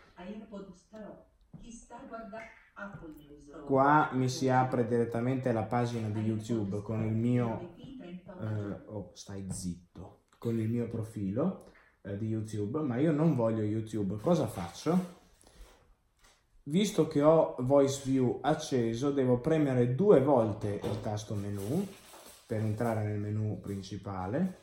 qua 3.64 4.10
mi 4.12 4.28
si 4.28 4.48
apre 4.48 4.86
direttamente 4.86 5.52
la 5.52 5.62
pagina 5.62 6.08
di 6.08 6.20
YouTube 6.20 6.82
con 6.82 7.04
il 7.04 7.14
mio 7.14 7.74
eh, 7.76 8.82
oh, 8.86 9.10
stai 9.14 9.46
zitto, 9.50 10.21
con 10.42 10.58
il 10.58 10.68
mio 10.68 10.88
profilo 10.88 11.70
eh, 12.02 12.18
di 12.18 12.26
YouTube, 12.26 12.80
ma 12.80 12.96
io 12.96 13.12
non 13.12 13.36
voglio 13.36 13.62
YouTube. 13.62 14.16
Cosa 14.16 14.48
faccio? 14.48 15.20
Visto 16.64 17.06
che 17.06 17.22
ho 17.22 17.54
Voice 17.60 18.02
View 18.04 18.40
acceso, 18.42 19.12
devo 19.12 19.38
premere 19.38 19.94
due 19.94 20.20
volte 20.20 20.80
il 20.82 21.00
tasto 21.00 21.36
menu 21.36 21.86
per 22.44 22.58
entrare 22.58 23.04
nel 23.04 23.20
menu 23.20 23.60
principale. 23.60 24.58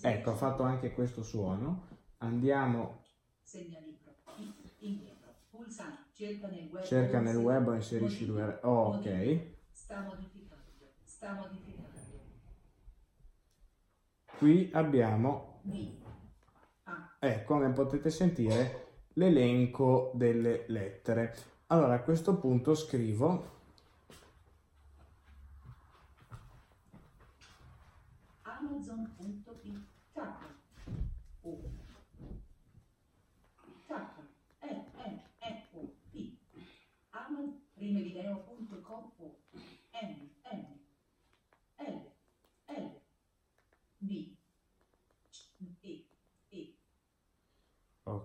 Ecco, 0.00 0.30
ho 0.32 0.34
fatto 0.34 0.64
anche 0.64 0.92
questo 0.94 1.22
suono. 1.22 1.86
Andiamo. 2.18 3.04
Cerca 6.12 6.48
nel 6.48 6.68
web. 6.72 6.84
cerca 6.84 7.18
o 7.18 7.20
nel 7.20 7.36
inserisci- 7.36 7.46
web 7.46 7.68
o 7.68 7.74
inserisci 7.74 8.26
l'URL. 8.26 8.58
Oh, 8.62 8.96
ok. 8.96 9.40
Sta 9.70 10.00
modificando. 10.00 10.62
Sta 11.04 11.34
modificando. 11.34 11.71
Qui 14.42 14.70
abbiamo 14.72 15.60
B. 15.62 15.88
A. 16.82 17.16
Eh, 17.20 17.44
come 17.44 17.70
potete 17.70 18.10
sentire, 18.10 19.04
l'elenco 19.12 20.10
delle 20.16 20.64
lettere. 20.66 21.32
Allora, 21.68 21.94
a 21.94 22.00
questo 22.00 22.36
punto 22.36 22.74
scrivo 22.74 23.50
Amazon.it. 28.42 29.80
Tappa. 30.12 30.46
O. 31.42 31.60
Tappa. 33.86 34.22
E. 34.60 34.66
N. 34.68 35.22
E. 35.38 35.66
O. 35.72 35.88
P. 36.10 36.36
Amazon. 37.10 37.60
Primevideo.com. 37.76 39.12
O. 39.18 39.36
N. 40.02 40.30
N. 40.50 40.80
L. 41.78 42.10
L. 42.66 43.00
B. 43.98 44.36
C. 45.30 45.78
E. 45.82 46.04
E. 46.50 46.74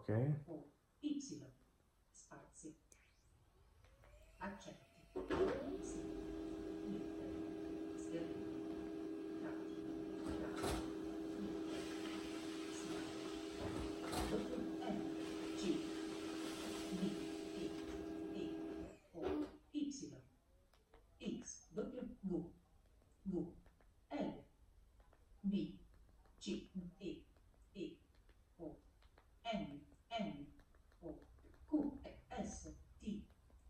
ok, 0.07 0.47
O. 0.47 0.63
Y. 1.01 1.19
Spazi. 2.11 2.75
Accetti. 4.37 4.85
Sì. 5.81 5.99
Lettere. 6.87 7.33
Schermo. 7.97 8.45
Tratti. 9.41 9.75
Tratti. 10.23 10.55
Sì. 12.71 12.87
W. 14.29 14.37
N. 14.79 14.97
C. 15.57 15.61
D. 16.91 17.01
E. 17.55 17.71
E. 18.33 18.49
O. 19.11 19.47
Y. 19.71 19.75
X. 21.19 21.69
W. 21.73 22.15
V. 22.21 22.53
V. 23.23 23.53
L. 24.11 24.43
B. 25.41 25.77
C. 26.39 26.69
E. 26.99 27.25
E. 27.73 27.97
O. 28.59 28.77
N. 29.43 29.81
N. 30.09 30.47
O. 31.01 31.19
Q. 31.69 31.99
S. 32.29 32.73
T. 32.99 33.23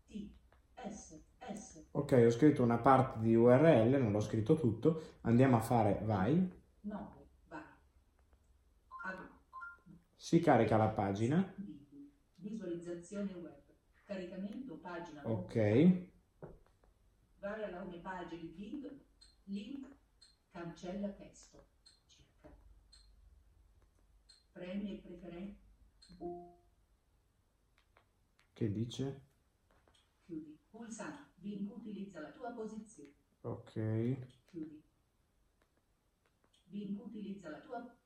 T. 0.06 0.32
S. 0.76 1.20
S. 1.40 1.87
ok, 1.98 2.12
ho 2.26 2.30
scritto 2.30 2.62
una 2.62 2.78
parte 2.78 3.18
di 3.18 3.34
URL, 3.34 4.00
non 4.00 4.12
l'ho 4.12 4.20
scritto 4.20 4.54
tutto. 4.54 5.16
Andiamo 5.22 5.56
a 5.56 5.60
fare 5.60 6.00
vai. 6.04 6.36
9. 6.82 7.26
Vai. 7.48 7.62
A. 9.04 9.40
Si 10.14 10.40
carica 10.40 10.76
la 10.76 10.88
pagina. 10.88 11.52
Video. 11.56 12.08
Visualizzazione 12.36 13.32
web. 13.34 13.62
Caricamento 14.04 14.76
pagina. 14.76 15.28
Ok, 15.28 16.06
Vai 17.40 17.62
alla 17.62 17.82
home 17.82 17.98
page 17.98 18.38
di 18.38 18.46
Bing. 18.46 19.04
Link. 19.44 19.96
Cancella 20.50 21.08
testo. 21.08 21.66
Cerca. 22.06 22.56
Premi 24.52 24.94
e 24.94 25.00
preferenze. 25.00 25.66
che 28.52 28.72
dice? 28.72 29.22
Chiudi. 30.24 30.58
Pulsante. 30.68 31.27
Bing 31.40 31.70
utilizza 31.70 32.20
la 32.20 32.30
tua 32.32 32.50
posizione. 32.50 33.12
Ok, 33.42 33.72
Chiudi. 34.50 34.82
Bing 36.64 36.98
utilizza 37.00 37.48
la 37.50 37.60
tua. 37.60 37.96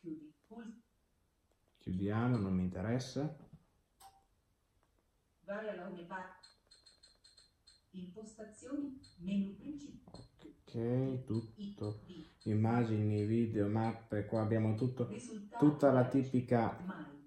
Chiudi. 0.00 0.32
Pul- 0.46 0.82
Chiudiamo, 1.78 2.36
non 2.36 2.54
mi 2.54 2.62
interessa. 2.62 3.36
Vai 5.44 5.68
alla 5.68 5.86
home 5.86 6.02
parte. 6.04 6.48
Impostazioni, 7.92 9.00
menu 9.18 9.54
principale. 9.56 10.24
Ok, 10.42 11.24
tutto. 11.24 12.00
Immagini, 12.42 13.24
video, 13.24 13.68
mappe, 13.68 14.26
qua 14.26 14.42
abbiamo 14.42 14.74
tutto. 14.74 15.06
Risultati 15.08 15.64
Tutta 15.64 15.92
la 15.92 16.08
tipica 16.08 16.76
Mai. 16.84 17.24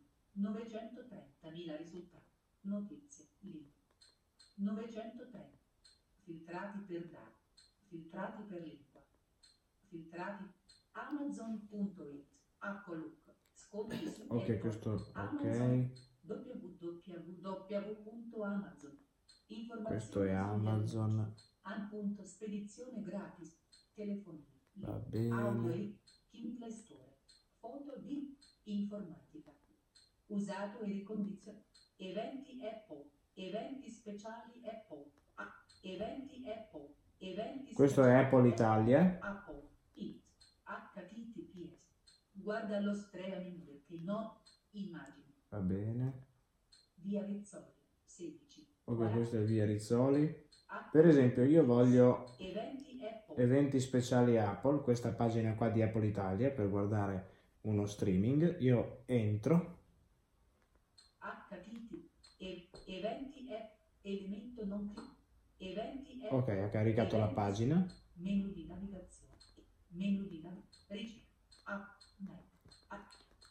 930.000 1.52 1.78
risultati. 1.78 2.32
Notizie. 2.62 3.26
Link. 3.40 3.74
930. 4.56 5.58
Filtrati 6.24 6.80
per 6.80 7.10
dati. 7.10 7.38
Filtrati 7.88 8.44
per 8.44 8.62
lingua. 8.62 9.04
Filtrati. 9.88 10.44
Amazon.it. 10.92 12.28
Outlook. 12.62 13.18
Sconti 13.54 14.10
su 14.10 14.26
Ok, 14.28 14.58
questo 14.60 14.92
ok. 14.92 15.10
Amazon. 15.16 15.92
www.amazon. 17.82 18.98
Informazioni 19.48 19.98
Questo 20.00 20.24
è 20.24 20.32
Amazon. 20.32 21.34
punto 21.90 22.24
spedizione 22.26 23.02
gratis. 23.02 23.58
Telefonino. 23.94 24.46
Va 24.74 24.94
Audio 24.94 25.10
bene. 25.10 25.74
e 25.76 25.98
in 26.32 26.56
Play 26.58 26.72
Store. 26.72 27.18
Foto 27.60 27.98
di 28.00 28.38
informatica. 28.64 29.54
Usato 30.30 30.82
e 30.82 30.88
ricondizionato. 30.88 31.66
Eventi 31.98 32.60
Apple. 32.66 33.10
Eventi 33.34 33.90
speciali 33.90 34.62
Apple. 34.64 35.12
Ah, 35.36 35.52
eventi 35.82 36.50
Apple. 36.50 36.94
Eventi 37.18 37.74
Questo 37.74 38.04
è 38.04 38.14
Apple 38.14 38.48
Italia. 38.48 39.18
Apple. 39.22 39.68
It. 39.94 40.24
HTTPS. 40.64 41.78
Guarda 42.32 42.80
lo 42.80 42.94
streaming 42.94 43.62
perché 43.66 44.02
no. 44.04 44.42
Immagini. 44.72 45.34
Va 45.50 45.60
bene. 45.60 46.26
Via 46.96 47.26
Rizzoli. 47.26 47.66
16. 48.04 48.68
Ok, 48.86 49.12
questo 49.12 49.38
è 49.38 49.44
via 49.44 49.66
Rizzoli. 49.66 50.48
Per 50.92 51.08
esempio, 51.08 51.44
io 51.44 51.66
voglio 51.66 52.36
Eventi 52.38 52.90
eventi 53.36 53.80
speciali 53.80 54.38
Apple, 54.38 54.82
questa 54.82 55.12
pagina 55.12 55.56
qua 55.56 55.70
di 55.70 55.82
Apple 55.82 56.06
Italia 56.06 56.52
per 56.52 56.70
guardare 56.70 57.38
uno 57.62 57.86
streaming. 57.86 58.58
Io 58.60 59.04
entro. 59.06 59.78
HTTP. 61.30 62.08
Eventi 62.86 63.48
App. 63.54 63.72
Elemento 64.02 64.66
non 64.66 64.92
clic. 64.94 65.08
Eventi 65.58 66.22
App. 66.26 66.32
Ok, 66.32 66.48
ha 66.50 66.70
caricato 66.70 67.18
la 67.18 67.28
pagina. 67.28 67.86
Menu 68.16 68.52
di 68.52 68.66
navigazione. 68.66 69.34
Menu 69.90 70.24
di 70.28 70.42
navigazione. 70.42 71.02
Ricerca. 71.02 71.28
App. 71.66 71.98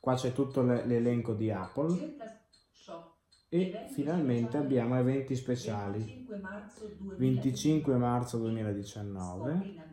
Qua 0.00 0.14
c'è 0.14 0.32
tutto 0.32 0.62
le- 0.62 0.86
l'elenco 0.86 1.34
di 1.34 1.50
Apple. 1.50 1.96
Cerca. 1.96 2.40
Shop. 2.72 3.16
E 3.50 3.86
finalmente 3.92 4.56
abbiamo 4.56 4.96
eventi 4.98 5.34
speciali. 5.36 5.98
25 5.98 6.36
marzo 6.38 6.86
2019. 6.86 7.16
25 7.18 7.96
marzo 7.96 8.38
2019. 8.38 9.52
Scopri 9.54 9.74
la- 9.74 9.86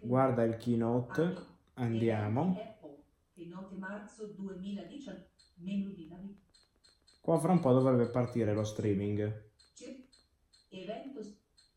Guarda 0.00 0.42
il 0.42 0.56
keynote. 0.56 1.36
Andiamo. 1.74 2.56
Apple. 2.60 2.96
Marzo 3.78 4.26
2019. 4.26 5.26
Menu 5.56 5.90
di 5.92 6.08
navigazione. 6.08 6.46
Qua 7.28 7.38
fra 7.38 7.52
un 7.52 7.60
po' 7.60 7.74
dovrebbe 7.74 8.08
partire 8.08 8.54
lo 8.54 8.64
streaming. 8.64 9.50
Evento 10.70 11.20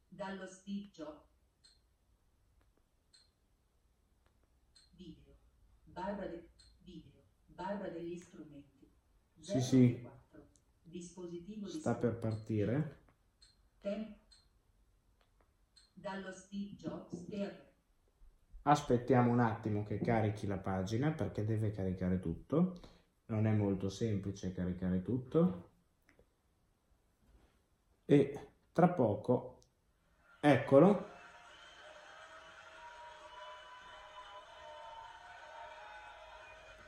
dallo 0.07 0.47
Jobs. 0.93 1.27
Video. 4.95 5.35
Barra 5.83 6.25
de- 6.27 6.51
video. 6.85 7.21
Barra 7.47 7.89
degli 7.89 8.17
strumenti. 8.17 8.89
Sì, 9.41 9.59
sì. 9.59 9.87
024. 10.01 10.47
Dispositivo 10.83 11.65
di 11.65 11.71
Sta 11.79 11.95
per 11.95 12.17
partire. 12.17 12.99
Tempo. 13.81 14.19
Dallo 15.95 16.31
per 17.29 17.73
Aspettiamo 18.61 19.29
un 19.29 19.41
attimo 19.41 19.83
che 19.83 19.99
carichi 19.99 20.47
la 20.47 20.59
pagina 20.59 21.11
perché 21.11 21.43
deve 21.43 21.73
caricare 21.73 22.21
tutto. 22.21 23.00
Non 23.31 23.47
è 23.47 23.51
molto 23.51 23.87
semplice 23.87 24.51
caricare 24.51 25.01
tutto. 25.01 25.69
E 28.03 28.49
tra 28.73 28.89
poco, 28.89 29.59
eccolo. 30.41 31.05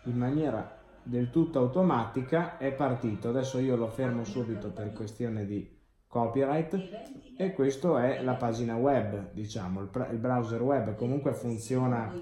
In 0.03 0.17
maniera 0.17 0.81
del 1.01 1.29
tutto 1.29 1.59
automatica 1.59 2.57
è 2.57 2.73
partito. 2.73 3.29
Adesso 3.29 3.59
io 3.59 3.77
lo 3.77 3.87
fermo 3.87 4.25
subito 4.25 4.73
per 4.73 4.91
questione 4.91 5.45
di 5.45 5.81
copyright. 6.07 7.35
E 7.37 7.53
questo 7.53 7.97
è 7.97 8.21
la 8.21 8.35
pagina 8.35 8.75
web, 8.75 9.31
diciamo, 9.31 9.79
il 9.79 10.17
browser 10.17 10.61
web 10.61 10.95
comunque 10.95 11.33
funziona, 11.33 12.13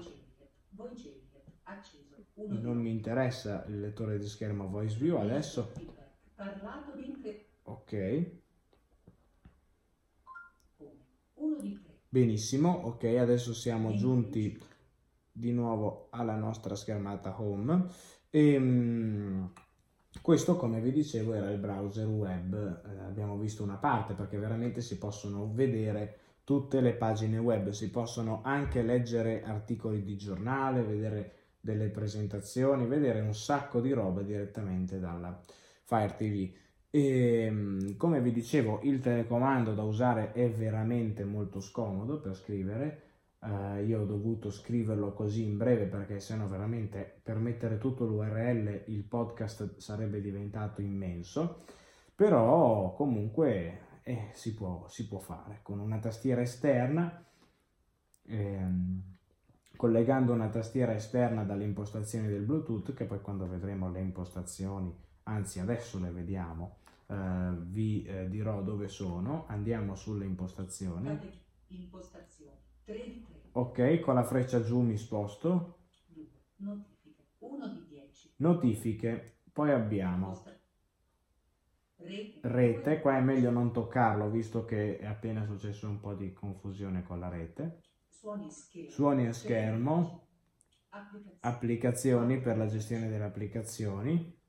Voi 0.70 0.94
Jericho, 0.94 1.42
acceso. 1.64 2.02
Uno 2.12 2.31
non 2.48 2.78
mi 2.78 2.90
interessa 2.90 3.64
il 3.68 3.80
lettore 3.80 4.18
di 4.18 4.26
schermo 4.26 4.68
voice 4.68 4.96
view 4.98 5.16
adesso, 5.16 5.72
ok, 7.64 8.30
benissimo, 12.08 12.70
ok, 12.70 13.04
adesso 13.18 13.54
siamo 13.54 13.94
giunti 13.94 14.58
di 15.32 15.52
nuovo 15.52 16.08
alla 16.10 16.36
nostra 16.36 16.74
schermata 16.74 17.40
home. 17.40 17.86
E 18.30 18.58
mm, 18.58 19.44
questo 20.20 20.56
come 20.56 20.80
vi 20.80 20.92
dicevo 20.92 21.32
era 21.34 21.50
il 21.50 21.58
browser 21.58 22.06
web, 22.06 22.54
Eh, 22.84 22.98
abbiamo 23.04 23.36
visto 23.38 23.62
una 23.62 23.76
parte 23.76 24.14
perché 24.14 24.36
veramente 24.38 24.80
si 24.82 24.98
possono 24.98 25.50
vedere 25.52 26.18
tutte 26.44 26.80
le 26.80 26.94
pagine 26.94 27.38
web, 27.38 27.70
si 27.70 27.90
possono 27.90 28.42
anche 28.44 28.82
leggere 28.82 29.42
articoli 29.44 30.02
di 30.02 30.16
giornale, 30.16 30.82
vedere 30.82 31.36
delle 31.62 31.88
presentazioni, 31.88 32.86
vedere 32.86 33.20
un 33.20 33.34
sacco 33.34 33.80
di 33.80 33.92
roba 33.92 34.22
direttamente 34.22 34.98
dalla 34.98 35.40
Fire 35.84 36.14
TV. 36.16 36.52
E 36.90 37.48
mm, 37.50 37.96
come 37.96 38.20
vi 38.20 38.32
dicevo, 38.32 38.80
il 38.82 39.00
telecomando 39.00 39.72
da 39.74 39.82
usare 39.82 40.32
è 40.32 40.50
veramente 40.50 41.24
molto 41.24 41.60
scomodo 41.60 42.20
per 42.20 42.34
scrivere. 42.36 43.02
Eh, 43.42 43.84
io 43.84 44.02
ho 44.02 44.04
dovuto 44.04 44.50
scriverlo 44.50 45.12
così 45.14 45.44
in 45.44 45.56
breve 45.56 45.86
perché 45.86 46.20
sennò 46.20 46.46
veramente 46.46 47.20
per 47.22 47.38
mettere 47.38 47.78
tutto 47.78 48.04
l'URL 48.04 48.84
il 48.88 49.04
podcast 49.04 49.78
sarebbe 49.78 50.20
diventato 50.20 50.82
immenso. 50.82 51.64
Però 52.14 52.92
comunque 52.94 54.00
eh, 54.02 54.30
si, 54.32 54.54
può, 54.54 54.86
si 54.88 55.06
può 55.08 55.18
fare 55.18 55.60
con 55.62 55.78
una 55.80 55.98
tastiera 55.98 56.40
esterna. 56.42 57.24
ehm, 58.26 59.02
collegando 59.76 60.32
una 60.32 60.48
tastiera 60.48 60.94
esterna 60.94 61.44
dalle 61.44 61.64
impostazioni 61.64 62.28
del 62.28 62.42
Bluetooth, 62.44 62.94
che 62.94 63.04
poi 63.04 63.20
quando 63.20 63.46
vedremo 63.48 63.90
le 63.90 64.00
impostazioni, 64.00 64.94
anzi 65.24 65.60
adesso 65.60 65.98
le 65.98 66.10
vediamo, 66.10 66.76
eh, 67.06 67.50
vi 67.58 68.04
eh, 68.04 68.28
dirò 68.28 68.62
dove 68.62 68.88
sono. 68.88 69.44
Andiamo 69.48 69.94
sulle 69.94 70.24
impostazioni. 70.24 71.18
Impostazioni. 71.68 72.56
3 72.84 72.94
di 72.94 73.24
3. 73.26 73.40
Ok, 73.52 74.00
con 74.00 74.14
la 74.14 74.24
freccia 74.24 74.62
giù 74.62 74.80
mi 74.80 74.96
sposto. 74.96 75.78
2. 76.06 76.26
Notifiche. 76.56 77.24
1 77.38 77.68
di 77.68 77.86
10. 77.88 78.32
Notifiche, 78.36 79.36
poi 79.52 79.72
abbiamo 79.72 80.42
Rete. 81.96 82.40
rete, 82.48 83.00
qua 83.00 83.16
è 83.16 83.20
meglio 83.20 83.50
non 83.50 83.72
toccarlo 83.72 84.28
visto 84.28 84.64
che 84.64 84.98
è 84.98 85.06
appena 85.06 85.44
successo 85.44 85.88
un 85.88 86.00
po' 86.00 86.14
di 86.14 86.32
confusione 86.32 87.02
con 87.04 87.20
la 87.20 87.28
rete. 87.28 87.80
Suoni 88.22 88.50
schermo. 88.52 88.90
Suoni 88.90 89.26
a 89.26 89.32
schermo, 89.32 90.26
Applicazioni. 90.90 91.36
applicazioni 91.40 92.40
per 92.40 92.56
la 92.56 92.66
gestione 92.68 93.08
delle 93.08 93.24
applicazioni, 93.24 94.40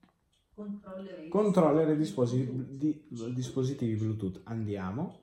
Controller 0.54 1.20
e 1.22 1.28
controller 1.30 1.90
e 1.90 1.98
disposi- 1.98 2.78
di- 2.78 3.08
dispositivi 3.34 3.96
Bluetooth. 3.96 4.42
Andiamo. 4.44 5.22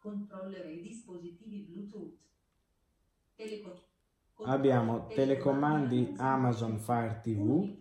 Controller 0.00 0.66
e 0.66 0.80
dispositivi 0.82 1.68
Bluetooth. 1.70 2.18
Teleco- 3.36 3.80
Abbiamo 4.44 5.12
telecomandi 5.12 6.14
Amazon 6.16 6.78
Fire 6.80 7.20
TV, 7.22 7.76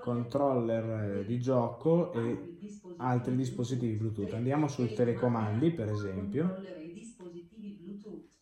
controller 0.00 1.18
eh, 1.20 1.24
di 1.24 1.38
gioco 1.38 2.12
e 2.12 2.56
altri 2.96 3.36
dispositivi 3.36 3.94
Bluetooth. 3.94 4.32
Andiamo 4.34 4.66
sul 4.66 4.92
telecomandi, 4.92 5.70
per 5.70 5.88
esempio. 5.90 6.46
Controller 6.48 6.78
e 6.78 6.92
dispositivi 6.92 7.78
Bluetooth. 7.80 8.32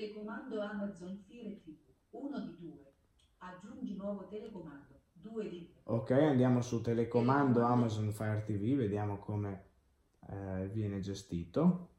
Telecomando 0.00 0.62
Amazon 0.62 1.14
Fire 1.26 1.60
TV. 1.60 1.76
1 2.08 2.40
di 2.40 2.56
2. 2.58 2.94
Aggiungi 3.36 3.96
nuovo 3.96 4.26
telecomando. 4.28 4.98
2 5.12 5.48
di 5.50 5.66
3. 5.66 5.80
Ok, 5.84 6.10
andiamo 6.12 6.62
su 6.62 6.80
telecomando 6.80 7.62
Amazon 7.62 8.10
Fire 8.10 8.42
TV, 8.44 8.76
vediamo 8.76 9.18
come 9.18 9.72
eh, 10.26 10.68
viene 10.72 11.00
gestito. 11.00 11.90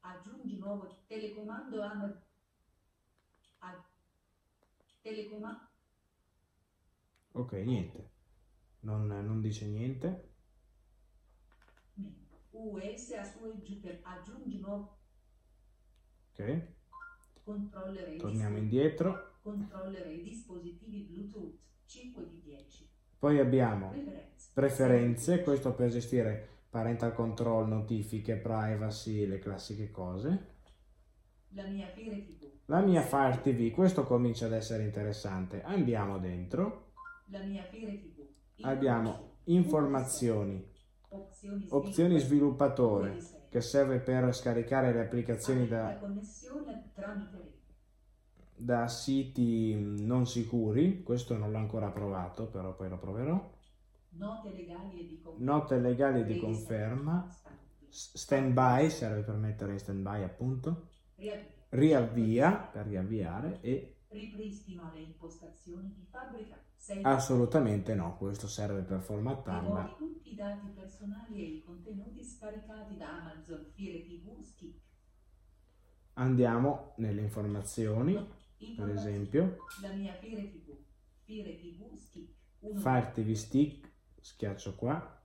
Aggiungi 0.00 0.58
nuovo 0.58 1.04
telecomando 1.06 1.80
Amazon. 1.80 2.24
Telecomando. 5.00 5.68
Ok, 7.32 7.52
niente. 7.52 8.10
Non, 8.80 9.06
non 9.06 9.40
dice 9.40 9.68
niente. 9.68 10.32
US 12.50 13.12
a 13.12 13.22
su 13.22 13.46
e 13.46 13.62
giù 13.62 13.78
per 13.78 14.00
aggiungi 14.02 14.58
nuovo. 14.58 14.98
Ok. 16.32 16.78
Controllere 17.42 18.14
i 18.14 18.18
Torniamo 18.18 18.56
indietro. 18.58 19.38
Controllere 19.42 20.12
i 20.12 20.22
dispositivi 20.22 21.08
Bluetooth 21.10 21.56
5 21.86 22.28
di 22.28 22.40
10. 22.42 22.88
Poi 23.18 23.38
abbiamo 23.38 23.88
Preferenze. 23.90 24.50
preferenze, 24.54 25.42
questo 25.42 25.74
per 25.74 25.90
gestire 25.90 26.48
parental 26.70 27.12
control, 27.12 27.68
notifiche, 27.68 28.36
privacy, 28.36 29.26
le 29.26 29.38
classiche 29.38 29.90
cose. 29.90 30.58
La 31.52 31.66
mia 31.66 31.88
Fire 31.88 32.24
TV. 32.24 32.48
La 32.66 32.80
mia 32.80 33.02
Fire 33.02 33.40
TV, 33.42 33.70
questo 33.72 34.04
comincia 34.04 34.46
ad 34.46 34.52
essere 34.52 34.84
interessante. 34.84 35.62
Andiamo 35.62 36.18
dentro, 36.18 36.92
La 37.26 37.42
mia 37.42 37.64
Fire 37.64 37.98
TV. 37.98 38.24
abbiamo 38.60 39.38
informazioni, 39.44 40.64
opzioni 41.70 42.18
sviluppatore. 42.20 43.18
Che 43.50 43.60
serve 43.60 43.98
per 43.98 44.32
scaricare 44.32 44.92
le 44.92 45.00
applicazioni 45.00 45.66
da, 45.66 45.98
da 48.54 48.86
siti 48.86 49.74
non 49.74 50.24
sicuri. 50.26 51.02
Questo 51.02 51.36
non 51.36 51.50
l'ho 51.50 51.58
ancora 51.58 51.90
provato, 51.90 52.46
però 52.46 52.74
poi 52.76 52.88
lo 52.88 52.98
proverò. 52.98 53.52
Note 54.10 54.50
legali 54.52 55.00
e 55.00 55.06
di 55.06 55.20
conferma. 55.20 55.52
Note 55.52 55.78
legali 55.78 56.24
di 56.24 56.38
conferma. 56.38 57.36
Stand 57.88 58.52
by, 58.52 58.88
serve 58.88 59.22
per 59.22 59.34
mettere 59.34 59.72
in 59.72 59.78
stand 59.80 60.02
by 60.02 60.22
appunto. 60.22 60.86
Riavvia. 61.16 61.58
Riavvia 61.70 62.68
per 62.72 62.86
riavviare 62.86 63.58
e 63.62 63.96
Ripristino 64.12 64.90
alle 64.90 65.02
impostazioni 65.02 65.94
di 65.94 66.04
fabbrica. 66.10 66.60
Sei 66.74 67.00
assolutamente 67.04 67.94
no, 67.94 68.16
questo 68.16 68.48
serve 68.48 68.82
per 68.82 69.00
formattarla. 69.00 69.94
tutti 69.96 70.32
i 70.32 70.34
dati 70.34 70.66
personali 70.74 71.36
e 71.40 71.46
i 71.56 71.62
contenuti 71.62 72.24
scaricati 72.24 72.96
da 72.96 73.20
Amazon 73.20 73.70
Fire 73.72 74.02
TV 74.04 74.40
Stick. 74.42 74.80
Andiamo 76.14 76.94
nelle 76.96 77.20
informazioni, 77.20 78.14
per 78.14 78.26
Informazioni. 78.58 78.92
esempio, 78.92 79.56
La 79.80 79.92
mia 79.92 80.14
Fire 80.14 80.50
TV. 80.50 80.76
Fire 81.22 81.56
TV 81.56 81.94
Stick. 81.96 82.32
Uno- 82.60 82.80
Fire 82.80 83.12
TV 83.12 83.32
Stick, 83.32 83.92
schiaccio 84.20 84.74
qua, 84.74 85.22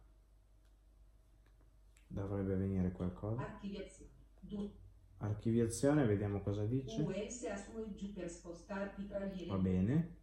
dovrebbe 2.07 2.55
venire 2.55 2.91
qualcosa. 2.91 3.41
Archiviazione. 3.41 4.11
2. 4.41 4.71
Archiviazione, 5.17 6.05
vediamo 6.05 6.41
cosa 6.41 6.65
dice. 6.65 7.01
US 7.01 7.43
a 7.45 7.55
su 7.55 7.79
e 7.79 7.93
giù 7.93 8.13
per 8.13 8.29
spostarti 8.29 9.07
tra 9.07 9.25
gli 9.25 9.47
Va 9.47 9.57
bene, 9.57 10.17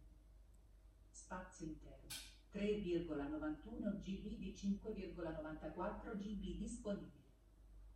Spazio 1.09 1.65
interno. 1.65 2.07
3,91 2.53 4.01
GB 4.01 4.37
di 4.37 4.53
5,94 4.55 6.15
GB 6.15 6.57
disponibili. 6.57 7.23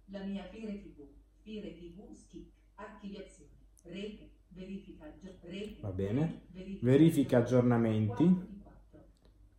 La 0.05 0.23
mia 0.23 0.43
Fire 0.45 0.79
TV. 0.81 1.07
Fire 1.41 1.75
TV 1.75 2.13
Stick. 2.13 2.51
Archiviazione. 2.75 3.51
Rete. 3.83 4.31
Verifica. 4.47 5.13
Rete. 5.41 5.81
Va 5.81 5.91
bene. 5.91 6.47
Verifica, 6.49 6.85
verifica 6.85 7.37
aggiornamenti, 7.37 8.25
4 8.25 8.45
di 8.47 8.59
4. 8.61 9.09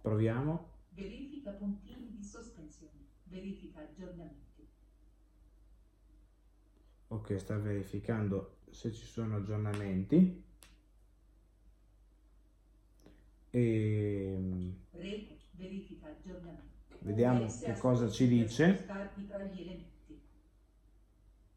proviamo. 0.01 0.73
Verifica 0.91 1.53
puntini 1.53 2.11
di 2.11 2.25
sospensione. 2.25 3.07
Verifica 3.25 3.81
aggiornamenti. 3.81 4.48
Ok, 7.09 7.37
sta 7.37 7.57
verificando 7.57 8.59
se 8.71 8.93
ci 8.93 9.07
sono 9.07 9.37
aggiornamenti. 9.37 10.45
E. 13.51 14.37
Verifica 15.53 16.09
aggiornamenti. 16.09 16.67
Vediamo 17.01 17.47
che 17.47 17.73
cosa 17.79 18.11
ci 18.11 18.27
dice. 18.29 18.75
spostarti 18.75 19.27
tra 19.27 19.43
gli 19.45 19.61
elementi. 19.61 20.21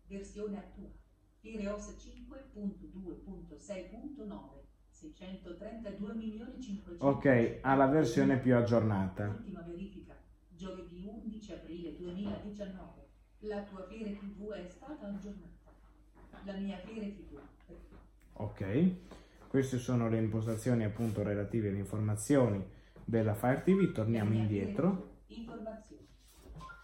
Versione 0.07 0.57
attuale. 0.57 0.99
Fireos 1.39 1.95
5.2.6.9. 1.97 4.59
632 4.89 6.13
milioni 6.13 6.61
500. 6.61 7.07
ok, 7.07 7.57
ha 7.61 7.75
la 7.75 7.87
versione 7.87 8.37
più 8.37 8.55
aggiornata. 8.55 9.27
Ultima 9.27 9.61
verifica. 9.61 10.15
Giovedì 10.49 11.07
11 11.07 11.53
aprile 11.53 11.97
2019. 11.97 13.00
La 13.41 13.61
tua 13.63 13.83
Fire 13.87 14.15
TV 14.17 14.51
è 14.51 14.67
stata 14.69 15.07
aggiornata. 15.07 15.71
La 16.45 16.53
mia 16.53 16.77
Fire 16.77 17.11
TV. 17.15 17.39
Ok, 18.33 18.91
queste 19.47 19.77
sono 19.79 20.09
le 20.09 20.17
impostazioni 20.17 20.83
appunto 20.83 21.23
relative 21.23 21.69
alle 21.69 21.79
informazioni 21.79 22.63
della 23.03 23.33
Fire 23.33 23.63
TV. 23.63 23.91
Torniamo 23.91 24.33
indietro. 24.33 25.21
Informazioni. 25.27 26.07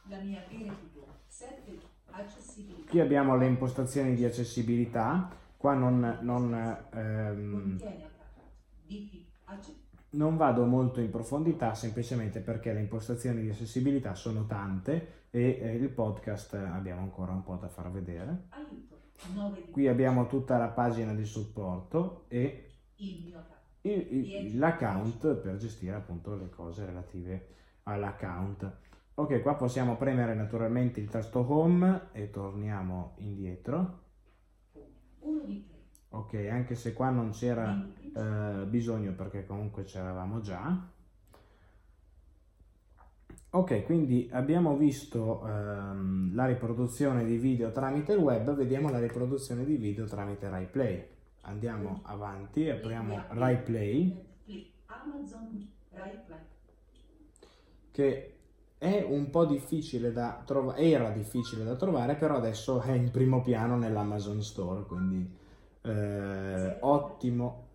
La 0.09 0.19
mia 0.19 0.41
Fire 0.41 0.69
TV. 0.69 1.03
7. 1.27 1.77
Accessibilità. 2.09 2.89
Qui 2.89 2.99
abbiamo 3.01 3.37
le 3.37 3.45
impostazioni 3.45 4.15
di 4.15 4.25
accessibilità. 4.25 5.29
Qua 5.57 5.75
non, 5.75 6.19
non, 6.21 6.53
ehm, 6.91 7.51
Contiene 7.51 8.03
attaccato. 8.05 8.51
Diffi. 8.85 9.25
Acce- 9.45 9.75
non 10.17 10.35
vado 10.35 10.65
molto 10.65 10.99
in 10.99 11.09
profondità 11.11 11.73
semplicemente 11.75 12.39
perché 12.41 12.73
le 12.73 12.81
impostazioni 12.81 13.41
di 13.41 13.49
accessibilità 13.49 14.15
sono 14.15 14.45
tante 14.45 15.25
e 15.29 15.59
eh, 15.61 15.75
il 15.75 15.89
podcast 15.89 16.55
eh, 16.55 16.57
abbiamo 16.57 17.01
ancora 17.01 17.31
un 17.31 17.43
po' 17.43 17.55
da 17.55 17.67
far 17.69 17.91
vedere. 17.91 18.45
Aiuto. 18.49 18.95
9 19.33 19.61
di 19.65 19.71
Qui 19.71 19.87
abbiamo 19.87 20.27
tutta 20.27 20.57
la 20.57 20.67
pagina 20.69 21.13
di 21.13 21.23
supporto 21.25 22.25
e 22.27 22.63
il 22.95 23.35
il- 23.81 24.57
l'account 24.57 25.35
per 25.35 25.55
gestire 25.57 25.95
appunto 25.95 26.35
le 26.35 26.49
cose 26.49 26.85
relative 26.85 27.47
all'account. 27.83 28.77
Ok, 29.15 29.41
qua 29.41 29.55
possiamo 29.55 29.95
premere 29.97 30.33
naturalmente 30.35 30.99
il 30.99 31.09
tasto 31.09 31.39
home 31.51 32.09
e 32.11 32.29
torniamo 32.29 33.13
indietro. 33.19 33.99
Uno 35.19 35.43
di 35.43 35.65
tre. 35.65 35.76
Ok, 36.09 36.33
anche 36.49 36.75
se 36.75 36.93
qua 36.93 37.09
non 37.09 37.31
c'era 37.31 37.85
eh, 38.15 38.65
bisogno 38.65 39.13
perché 39.13 39.45
comunque 39.45 39.83
c'eravamo 39.83 40.39
già. 40.41 40.89
Ok, 43.49 43.85
quindi 43.85 44.29
abbiamo 44.31 44.75
visto 44.75 45.45
ehm, 45.47 46.33
la 46.35 46.45
riproduzione 46.45 47.25
di 47.25 47.37
video 47.37 47.71
tramite 47.71 48.13
il 48.13 48.19
web, 48.19 48.53
vediamo 48.53 48.89
la 48.89 48.99
riproduzione 48.99 49.63
di 49.65 49.75
video 49.77 50.05
tramite 50.05 50.49
RaiPlay. 50.49 51.07
Andiamo 51.41 52.01
avanti, 52.03 52.69
apriamo 52.69 53.23
RaiPlay. 53.29 54.25
Amazon, 54.87 55.69
Rai 55.91 56.19
Play. 56.25 56.39
che 57.91 58.33
è 58.77 59.05
un 59.07 59.29
po' 59.29 59.45
difficile 59.45 60.11
da 60.11 60.41
trovare, 60.45 60.81
era 60.81 61.09
difficile 61.09 61.63
da 61.63 61.75
trovare, 61.75 62.15
però 62.15 62.35
adesso 62.35 62.81
è 62.81 62.91
in 62.91 63.11
primo 63.11 63.41
piano 63.41 63.77
nell'Amazon 63.77 64.41
Store, 64.41 64.83
quindi 64.83 65.29
eh, 65.87 66.77
ottimo. 66.81 67.65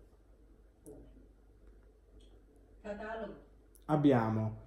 Catalogo. 2.81 3.41
Abbiamo 3.85 4.61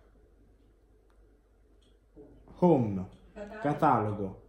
Home. 2.59 3.09
Catalogo. 3.33 3.61
catalogo 3.63 4.43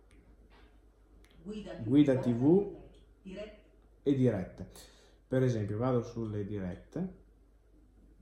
Guida 1.44 1.76
TV. 1.76 1.84
Guida 1.88 2.18
TV. 2.18 2.76
Dirette 3.22 3.62
e 4.04 4.16
dirette. 4.16 4.72
Per 5.28 5.44
esempio, 5.44 5.78
vado 5.78 6.02
sulle 6.02 6.46
dirette. 6.46 7.26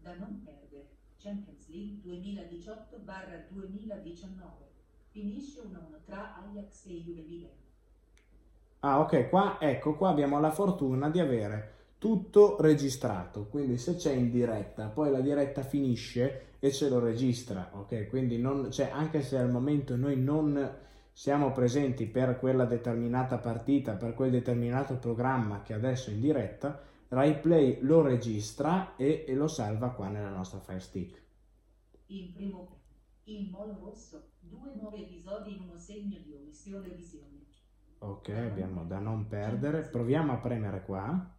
da 0.01 0.13
non 0.15 0.41
perdere. 0.43 0.89
Champions 1.17 1.67
League 1.67 2.01
2018-2019. 2.03 4.63
Finisce 5.09 5.61
1-1 5.61 6.03
tra 6.03 6.35
Ajax 6.37 6.85
e 6.87 7.01
Juve 7.03 7.21
Liga. 7.21 7.49
Ah, 8.85 8.99
ok, 8.99 9.29
qua 9.29 9.57
ecco, 9.59 9.95
qua 9.95 10.09
abbiamo 10.09 10.39
la 10.39 10.51
fortuna 10.51 11.09
di 11.09 11.19
avere 11.19 11.73
tutto 11.97 12.61
registrato, 12.61 13.47
quindi 13.47 13.79
se 13.79 13.95
c'è 13.95 14.13
in 14.13 14.29
diretta, 14.29 14.89
poi 14.89 15.09
la 15.09 15.21
diretta 15.21 15.63
finisce 15.63 16.57
e 16.59 16.71
ce 16.71 16.87
lo 16.87 16.99
registra, 16.99 17.71
ok? 17.73 18.07
Quindi 18.07 18.37
non, 18.37 18.71
cioè, 18.71 18.91
anche 18.93 19.23
se 19.23 19.39
al 19.39 19.49
momento 19.49 19.95
noi 19.95 20.21
non 20.21 20.71
siamo 21.11 21.51
presenti 21.51 22.05
per 22.05 22.37
quella 22.37 22.65
determinata 22.65 23.39
partita, 23.39 23.95
per 23.95 24.13
quel 24.13 24.29
determinato 24.29 24.97
programma 24.97 25.63
che 25.63 25.73
adesso 25.73 26.11
è 26.11 26.13
in 26.13 26.21
diretta, 26.21 26.79
RaiPlay 27.07 27.79
lo 27.81 28.03
registra 28.03 28.95
e, 28.97 29.25
e 29.27 29.33
lo 29.33 29.47
salva 29.47 29.89
qua 29.93 30.09
nella 30.09 30.29
nostra 30.29 30.59
Fire 30.59 30.79
Stick. 30.79 31.23
In 32.07 32.33
primo. 32.33 32.81
Il 33.23 33.49
molo 33.49 33.79
rosso. 33.81 34.33
Due 34.41 34.75
nuovi 34.75 35.01
episodi 35.01 35.55
in 35.55 35.63
uno 35.63 35.79
segno 35.79 36.19
di 36.19 36.35
omissione 36.35 36.89
visione. 36.89 37.45
Ok, 37.99 38.29
abbiamo 38.29 38.85
da 38.85 38.99
non 38.99 39.27
perdere. 39.27 39.81
Proviamo 39.89 40.33
a 40.33 40.37
premere 40.37 40.83
qua. 40.83 41.33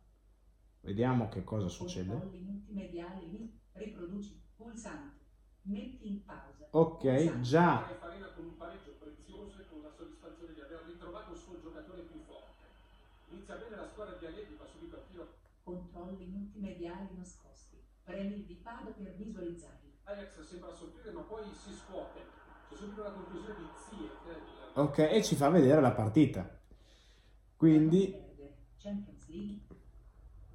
Vediamo 0.80 1.28
che 1.28 1.44
cosa 1.44 1.68
succede. 1.68 2.10
Controlli 2.10 2.40
multimediali. 2.40 3.30
lì. 3.30 3.60
Riproduci. 3.72 4.42
Pulsante. 4.56 5.24
Metti 5.62 6.08
in 6.08 6.24
pausa. 6.24 6.68
Ok, 6.70 7.40
già 7.40 7.82
Farina 7.98 8.28
con 8.32 8.44
un 8.44 8.56
pareggio 8.56 8.94
prezioso 8.98 9.64
con 9.68 9.82
la 9.82 9.90
soddisfazione 9.90 10.54
di 10.54 10.60
aver 10.60 10.84
ritrovato 10.86 11.32
il 11.32 11.38
suo 11.38 11.60
giocatore 11.60 12.02
più 12.02 12.20
forte. 12.20 12.64
Inizia 13.30 13.56
bene 13.56 13.76
la 13.76 13.86
squadra 13.86 14.16
di 14.16 14.26
Allegri, 14.26 14.56
ma 14.56 14.64
subito 14.64 14.96
a 14.96 15.00
tiro 15.10 15.34
Controlli 15.64 16.26
multimediali 16.26 17.16
nascosti. 17.16 17.82
Premi 18.04 18.34
il 18.34 18.44
D-pad 18.44 18.92
per 18.94 19.16
visualizzarli. 19.16 19.92
Ajax 20.04 20.40
sembra 20.42 20.72
soffrire 20.72 21.10
ma 21.10 21.22
poi 21.22 21.44
si 21.52 21.72
scuote. 21.74 22.35
Subito 22.76 23.02
la 23.02 23.10
conclusione 23.12 23.54
di 23.58 23.96
il- 23.96 24.10
Ok, 24.74 24.98
e 24.98 25.22
ci 25.22 25.34
fa 25.36 25.48
vedere 25.48 25.80
la 25.80 25.92
partita. 25.92 26.48
Quindi, 27.56 28.14
Champions 28.76 29.26
League. 29.28 29.60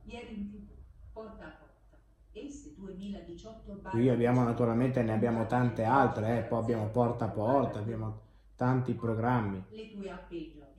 Ieri 0.03 0.33
in 0.35 0.51
TV. 0.51 0.69
Porta 1.11 1.45
a 1.45 1.49
porta. 1.49 1.97
ES 2.33 2.75
2018 2.75 3.81
qui 3.89 4.07
abbiamo 4.09 4.43
naturalmente, 4.43 5.01
ne 5.01 5.11
abbiamo 5.13 5.45
tante 5.47 5.83
altre, 5.83 6.39
eh. 6.39 6.43
poi 6.43 6.59
abbiamo 6.61 6.89
porta 6.89 7.25
a 7.25 7.29
porta, 7.29 7.79
abbiamo 7.79 8.21
tanti 8.55 8.93
programmi. 8.93 9.65
Le 9.69 9.91
tue 9.91 10.09
app 10.09 10.31
e 10.31 10.51
giochi. 10.53 10.69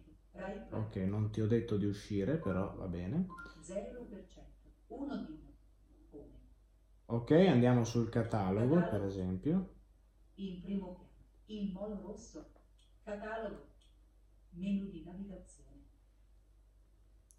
Ok, 0.70 0.96
non 0.96 1.30
ti 1.30 1.40
ho 1.40 1.46
detto 1.46 1.76
di 1.76 1.84
uscire, 1.84 2.36
però 2.36 2.74
va 2.74 2.86
bene. 2.86 3.26
0%. 3.60 4.46
Uno 4.86 5.16
di 5.16 5.26
uno. 5.26 5.50
Come? 6.10 6.24
Ok, 7.06 7.30
andiamo 7.32 7.84
sul 7.84 8.08
catalogo, 8.08 8.80
per 8.88 9.02
esempio. 9.04 9.74
In 10.36 10.62
primo 10.62 10.86
piano. 10.94 11.10
Il 11.46 11.72
molo 11.72 12.00
rosso. 12.00 12.50
Catalogo. 13.02 13.70
Menu 14.50 14.88
di 14.90 15.02
navigazione. 15.04 15.80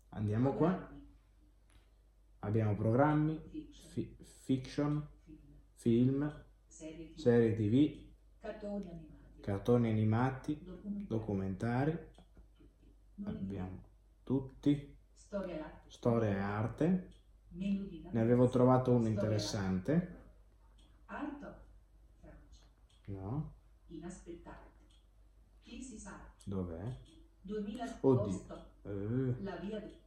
Andiamo 0.09 0.53
qua. 0.53 0.91
Abbiamo 2.39 2.75
programmi, 2.75 3.39
Fiction. 3.49 3.91
fi- 3.91 4.15
fiction, 4.19 5.07
Film. 5.23 5.39
film, 5.75 6.45
Serie 6.67 7.07
TV. 7.13 7.17
serie 7.19 7.55
tv, 7.55 8.11
Cartoni 8.41 8.89
animati. 8.89 9.39
cartoni 9.41 9.89
animati, 9.89 10.59
Documentari. 10.63 11.07
documentari. 11.07 11.91
Tutti. 13.15 13.29
Abbiamo 13.29 13.81
tutti, 14.23 14.97
Storia 15.13 15.55
e 15.55 15.59
arte. 15.61 15.89
storia 15.89 16.29
e 16.29 16.39
arte. 16.39 17.07
Ne 17.51 18.19
avevo 18.19 18.49
trovato 18.49 18.91
uno 18.91 19.07
interessante. 19.07 19.93
arte. 19.93 20.21
Art 21.05 21.43
of 21.43 21.55
Francia. 22.19 22.61
No? 23.05 23.52
Inaspettato. 23.95 24.71
Chi 25.61 25.81
si 25.81 25.97
sa? 25.97 26.19
Dov'è? 26.45 26.99
2000 27.41 27.97
Oddio. 28.01 28.71
Eh, 28.83 29.43
La 29.43 29.55
via 29.57 29.79
di 29.79 29.97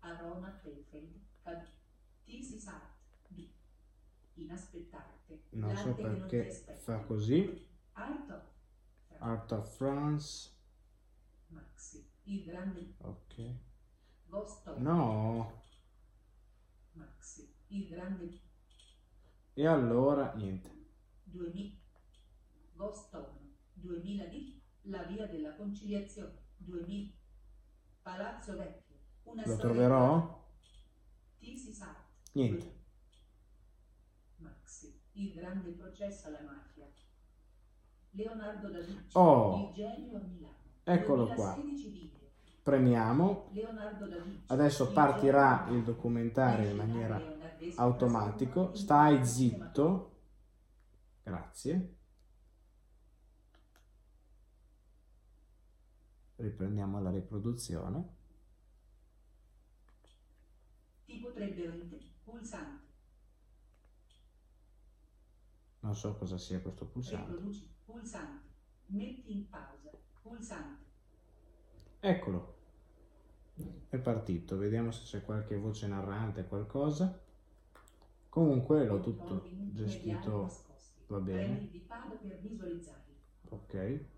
Aroma 0.00 0.56
Krefeld. 0.58 1.20
Chi 2.24 2.42
si 2.42 2.58
sa? 2.58 2.90
Inaspettate. 4.34 5.42
non 5.50 5.76
so 5.76 5.84
non 5.88 5.94
perché 5.94 6.48
aspetti. 6.48 6.80
fa 6.80 6.98
così. 7.00 7.68
Art 7.92 8.30
of. 8.30 8.42
Art 9.18 9.52
of 9.52 9.76
France. 9.76 10.50
Maxi. 11.48 12.08
Il 12.24 12.44
grande 12.44 12.94
Ok. 12.98 13.54
Vostok. 14.28 14.78
No. 14.78 15.60
Maxi. 16.92 17.54
Il 17.68 17.88
grande 17.88 18.40
E 19.54 19.66
allora 19.66 20.32
niente. 20.34 20.70
2000. 21.24 21.80
Vostok. 22.74 23.40
2000 23.74 24.24
di 24.26 24.60
La 24.82 25.02
via 25.04 25.26
della 25.26 25.54
conciliazione. 25.54 26.38
2000. 26.56 27.12
Palazzo 28.02 28.56
Vecchio. 28.56 28.96
Una 29.24 29.42
Lo 29.46 29.56
troverò? 29.56 30.44
Chi 31.38 31.56
si 31.56 31.72
sa? 31.72 31.94
Niente. 32.32 32.80
Maxi, 34.36 35.00
il 35.12 35.32
grande 35.32 35.70
processo 35.70 36.26
alla 36.28 36.40
mafia. 36.40 36.90
Leonardo 38.10 38.68
da 38.68 38.80
Vinci, 38.80 39.16
Oh. 39.16 39.68
il 39.68 39.74
genio 39.74 40.16
a 40.16 40.20
Milano. 40.20 40.56
Eccolo 40.84 41.28
qua. 41.28 41.54
2016 41.54 41.90
video. 41.90 42.18
Premiamo. 42.62 43.48
Leonardo 43.52 44.06
da 44.06 44.18
Vinci. 44.18 44.44
Adesso 44.46 44.84
il 44.84 44.92
partirà 44.92 45.66
il 45.70 45.82
documentario 45.82 46.68
in 46.68 46.76
maniera 46.76 47.18
in 47.58 47.72
Stai 48.74 49.24
zitto. 49.24 50.10
Grazie. 51.22 51.96
Riprendiamo 56.42 57.00
la 57.00 57.10
riproduzione. 57.10 58.04
Ti 61.04 61.18
potrebbero. 61.20 61.72
Pulsante. 62.24 62.86
Non 65.80 65.94
so 65.94 66.16
cosa 66.16 66.38
sia 66.38 66.60
questo 66.60 66.86
pulsante. 66.86 67.30
Riproduci. 67.30 67.74
Pulsante. 67.84 68.48
Metti 68.86 69.32
in 69.36 69.48
pausa. 69.48 69.92
Pulsante. 70.20 70.84
Eccolo. 72.00 72.56
È 73.88 73.98
partito. 73.98 74.56
Vediamo 74.56 74.90
se 74.90 75.04
c'è 75.04 75.24
qualche 75.24 75.56
voce 75.56 75.86
narrante, 75.86 76.48
qualcosa. 76.48 77.22
Comunque 78.28 78.84
l'ho 78.84 78.98
tutto 78.98 79.48
gestito. 79.70 80.50
va 81.06 81.20
bene. 81.20 81.70
Ok. 83.48 84.10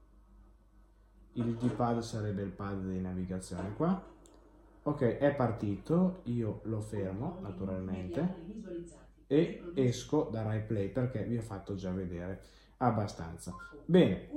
Il 1.34 1.54
D-pad 1.56 1.98
sarebbe 2.00 2.42
il 2.42 2.50
pad 2.50 2.82
di 2.84 3.00
navigazione 3.00 3.72
qua. 3.74 4.02
Ok, 4.84 5.00
è 5.18 5.34
partito. 5.34 6.20
Io 6.24 6.60
lo 6.64 6.80
fermo 6.80 7.38
naturalmente. 7.40 8.34
E 9.26 9.62
esco 9.74 10.28
da 10.30 10.42
Rai 10.42 10.62
Play 10.62 10.88
perché 10.90 11.24
vi 11.24 11.36
ho 11.38 11.42
fatto 11.42 11.74
già 11.74 11.90
vedere 11.90 12.40
abbastanza. 12.78 13.54
Bene, 13.84 14.28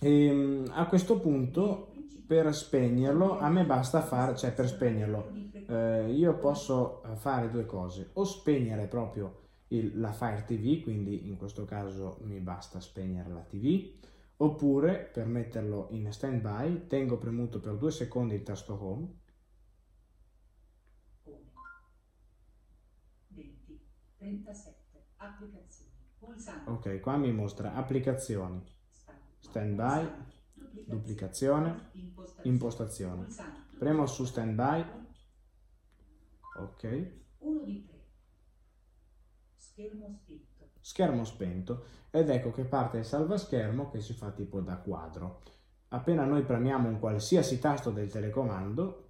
ehm, 0.00 0.70
a 0.72 0.86
questo 0.86 1.18
punto 1.18 1.92
per 2.26 2.52
spegnerlo 2.54 3.38
a 3.38 3.48
me 3.48 3.64
basta 3.64 4.00
fare, 4.00 4.36
cioè 4.36 4.52
per 4.52 4.68
spegnerlo 4.68 5.30
eh, 5.68 6.10
io 6.12 6.34
posso 6.38 7.02
fare 7.14 7.50
due 7.50 7.64
cose, 7.66 8.10
o 8.14 8.24
spegnere 8.24 8.86
proprio 8.86 9.40
il- 9.68 9.98
la 10.00 10.12
Fire 10.12 10.44
TV, 10.44 10.82
quindi 10.82 11.28
in 11.28 11.36
questo 11.36 11.64
caso 11.64 12.18
mi 12.22 12.38
basta 12.40 12.80
spegnere 12.80 13.30
la 13.30 13.40
TV, 13.48 13.90
oppure 14.36 15.10
per 15.12 15.26
metterlo 15.26 15.88
in 15.90 16.12
stand 16.12 16.40
by 16.40 16.86
tengo 16.86 17.18
premuto 17.18 17.60
per 17.60 17.76
due 17.76 17.90
secondi 17.90 18.34
il 18.34 18.42
tasto 18.42 18.74
home, 18.82 19.18
Come? 21.22 21.42
20, 23.28 23.80
37, 24.18 25.06
applicazioni, 25.16 25.90
ok 26.64 27.00
qua 27.00 27.16
mi 27.16 27.32
mostra 27.32 27.74
applicazioni, 27.74 28.62
sta- 28.90 29.18
stand 29.38 29.74
by, 29.74 30.08
pulsante, 30.54 30.84
duplicazione, 30.86 31.90
impostazione, 32.42 33.26
premo 33.78 34.06
su 34.06 34.24
stand 34.24 34.54
by, 34.54 34.84
ok, 36.54 36.82
schermo 39.56 40.08
spinto, 40.12 40.51
schermo 40.82 41.24
spento 41.24 41.84
ed 42.10 42.28
ecco 42.28 42.50
che 42.50 42.64
parte 42.64 42.98
il 42.98 43.04
salvaschermo 43.04 43.88
che 43.90 44.00
si 44.00 44.12
fa 44.12 44.30
tipo 44.30 44.60
da 44.60 44.76
quadro. 44.76 45.40
Appena 45.88 46.24
noi 46.24 46.42
premiamo 46.42 46.88
un 46.88 46.98
qualsiasi 46.98 47.58
tasto 47.58 47.90
del 47.90 48.10
telecomando, 48.10 49.08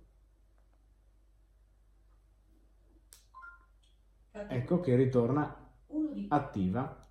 ecco 4.30 4.80
che 4.80 4.94
ritorna 4.94 5.70
attiva. 6.28 7.08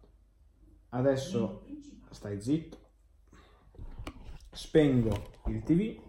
Adesso 0.90 1.66
stai 2.10 2.42
zitto, 2.42 2.78
spengo 4.52 5.32
il 5.46 5.64
TV 5.64 6.02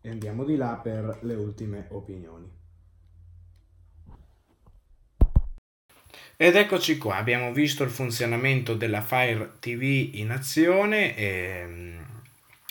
e 0.00 0.10
andiamo 0.10 0.44
di 0.44 0.56
là 0.56 0.76
per 0.76 1.20
le 1.22 1.34
ultime 1.34 1.86
opinioni. 1.90 2.57
Ed 6.40 6.54
eccoci 6.54 6.98
qua, 6.98 7.16
abbiamo 7.16 7.52
visto 7.52 7.82
il 7.82 7.90
funzionamento 7.90 8.74
della 8.74 9.02
Fire 9.02 9.54
TV 9.58 10.10
in 10.12 10.30
azione 10.30 11.16
e 11.16 11.64
mm, 11.66 11.98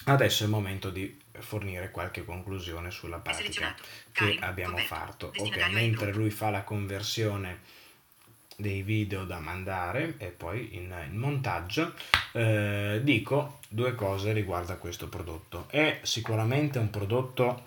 adesso 0.05 0.43
è 0.43 0.45
il 0.45 0.53
momento 0.53 0.89
di 0.89 1.19
fornire 1.39 1.91
qualche 1.91 2.23
conclusione 2.23 2.91
sulla 2.91 3.17
pratica 3.17 3.75
che 4.13 4.37
abbiamo 4.39 4.77
fatto. 4.77 5.33
Ok, 5.35 5.69
mentre 5.73 6.13
lui 6.13 6.29
fa 6.29 6.49
la 6.49 6.61
conversione 6.61 7.59
dei 8.55 8.83
video 8.83 9.25
da 9.25 9.39
mandare 9.39 10.13
e 10.17 10.27
poi 10.27 10.77
in, 10.77 10.95
in 11.05 11.17
montaggio, 11.17 11.93
eh, 12.31 13.01
dico 13.03 13.59
due 13.67 13.95
cose 13.95 14.31
riguardo 14.31 14.71
a 14.71 14.77
questo 14.77 15.09
prodotto. 15.09 15.67
È 15.69 15.99
sicuramente 16.03 16.79
un 16.79 16.89
prodotto 16.89 17.63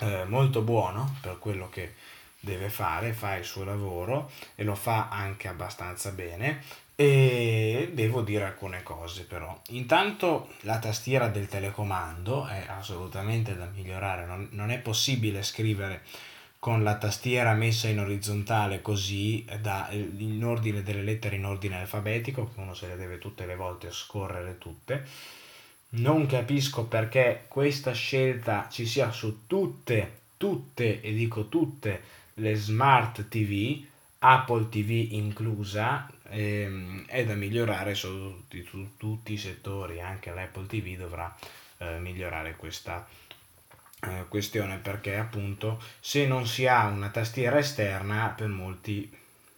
eh, 0.00 0.24
molto 0.26 0.60
buono 0.60 1.16
per 1.22 1.38
quello 1.38 1.70
che 1.70 1.94
deve 2.42 2.68
fare, 2.68 3.12
fa 3.12 3.36
il 3.36 3.44
suo 3.44 3.62
lavoro 3.62 4.30
e 4.56 4.64
lo 4.64 4.74
fa 4.74 5.08
anche 5.08 5.46
abbastanza 5.48 6.10
bene. 6.10 6.62
E 6.94 7.90
devo 7.94 8.20
dire 8.20 8.44
alcune 8.44 8.82
cose 8.82 9.24
però. 9.24 9.58
Intanto 9.70 10.50
la 10.60 10.78
tastiera 10.78 11.28
del 11.28 11.48
telecomando 11.48 12.46
è 12.46 12.66
assolutamente 12.68 13.56
da 13.56 13.66
migliorare, 13.72 14.26
non, 14.26 14.48
non 14.50 14.70
è 14.70 14.78
possibile 14.78 15.42
scrivere 15.42 16.02
con 16.58 16.82
la 16.82 16.96
tastiera 16.96 17.54
messa 17.54 17.88
in 17.88 17.98
orizzontale 17.98 18.82
così 18.82 19.44
da, 19.60 19.88
in 19.90 20.44
ordine 20.44 20.82
delle 20.82 21.02
lettere 21.02 21.36
in 21.36 21.44
ordine 21.44 21.80
alfabetico 21.80 22.50
che 22.52 22.60
uno 22.60 22.74
se 22.74 22.88
le 22.88 22.96
deve 22.96 23.18
tutte 23.18 23.46
le 23.46 23.56
volte 23.56 23.90
scorrere 23.90 24.58
tutte. 24.58 25.06
Non 25.94 26.26
capisco 26.26 26.84
perché 26.84 27.46
questa 27.48 27.92
scelta 27.92 28.68
ci 28.70 28.86
sia 28.86 29.10
su 29.10 29.46
tutte 29.46 30.20
tutte 30.42 31.00
e 31.00 31.12
dico 31.12 31.46
tutte 31.46 32.02
le 32.34 32.54
smart 32.54 33.28
TV, 33.28 33.84
Apple 34.18 34.68
TV 34.68 35.12
inclusa, 35.12 36.10
ehm, 36.28 37.06
è 37.06 37.24
da 37.24 37.34
migliorare 37.34 37.94
su, 37.94 38.44
su, 38.66 38.96
tutti 38.96 39.32
i 39.32 39.38
settori, 39.38 40.00
anche 40.00 40.32
l'Apple 40.32 40.66
TV 40.66 40.96
dovrà 40.96 41.34
eh, 41.78 41.98
migliorare 41.98 42.56
questa 42.56 43.06
eh, 44.04 44.24
questione 44.28 44.78
perché 44.78 45.16
appunto 45.16 45.80
se 46.00 46.26
non 46.26 46.46
si 46.46 46.66
ha 46.66 46.86
una 46.86 47.10
tastiera 47.10 47.58
esterna 47.58 48.34
per 48.36 48.48
molti, 48.48 49.10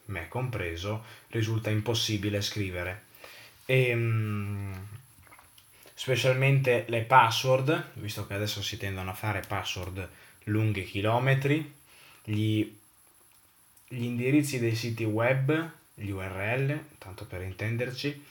me 0.06 0.28
compreso, 0.28 1.04
risulta 1.28 1.70
impossibile 1.70 2.40
scrivere. 2.42 3.04
E, 3.64 3.88
ehm, 3.88 4.86
specialmente 5.94 6.84
le 6.88 7.02
password, 7.02 7.92
visto 7.94 8.26
che 8.26 8.34
adesso 8.34 8.62
si 8.62 8.76
tendono 8.76 9.10
a 9.10 9.14
fare 9.14 9.42
password 9.46 10.08
lunghe 10.44 10.84
chilometri, 10.84 11.82
gli, 12.24 12.76
gli 13.88 14.02
indirizzi 14.02 14.58
dei 14.58 14.74
siti 14.74 15.04
web, 15.04 15.70
gli 15.94 16.10
URL, 16.10 16.84
tanto 16.98 17.26
per 17.26 17.42
intenderci, 17.42 18.24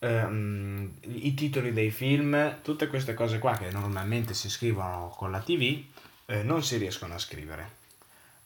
ehm, 0.00 0.92
i 1.02 1.34
titoli 1.34 1.72
dei 1.72 1.90
film, 1.90 2.60
tutte 2.62 2.88
queste 2.88 3.14
cose 3.14 3.38
qua 3.38 3.56
che 3.56 3.70
normalmente 3.70 4.34
si 4.34 4.48
scrivono 4.48 5.14
con 5.16 5.30
la 5.30 5.40
TV, 5.40 5.82
eh, 6.26 6.42
non 6.42 6.62
si 6.62 6.76
riescono 6.76 7.14
a 7.14 7.18
scrivere. 7.18 7.82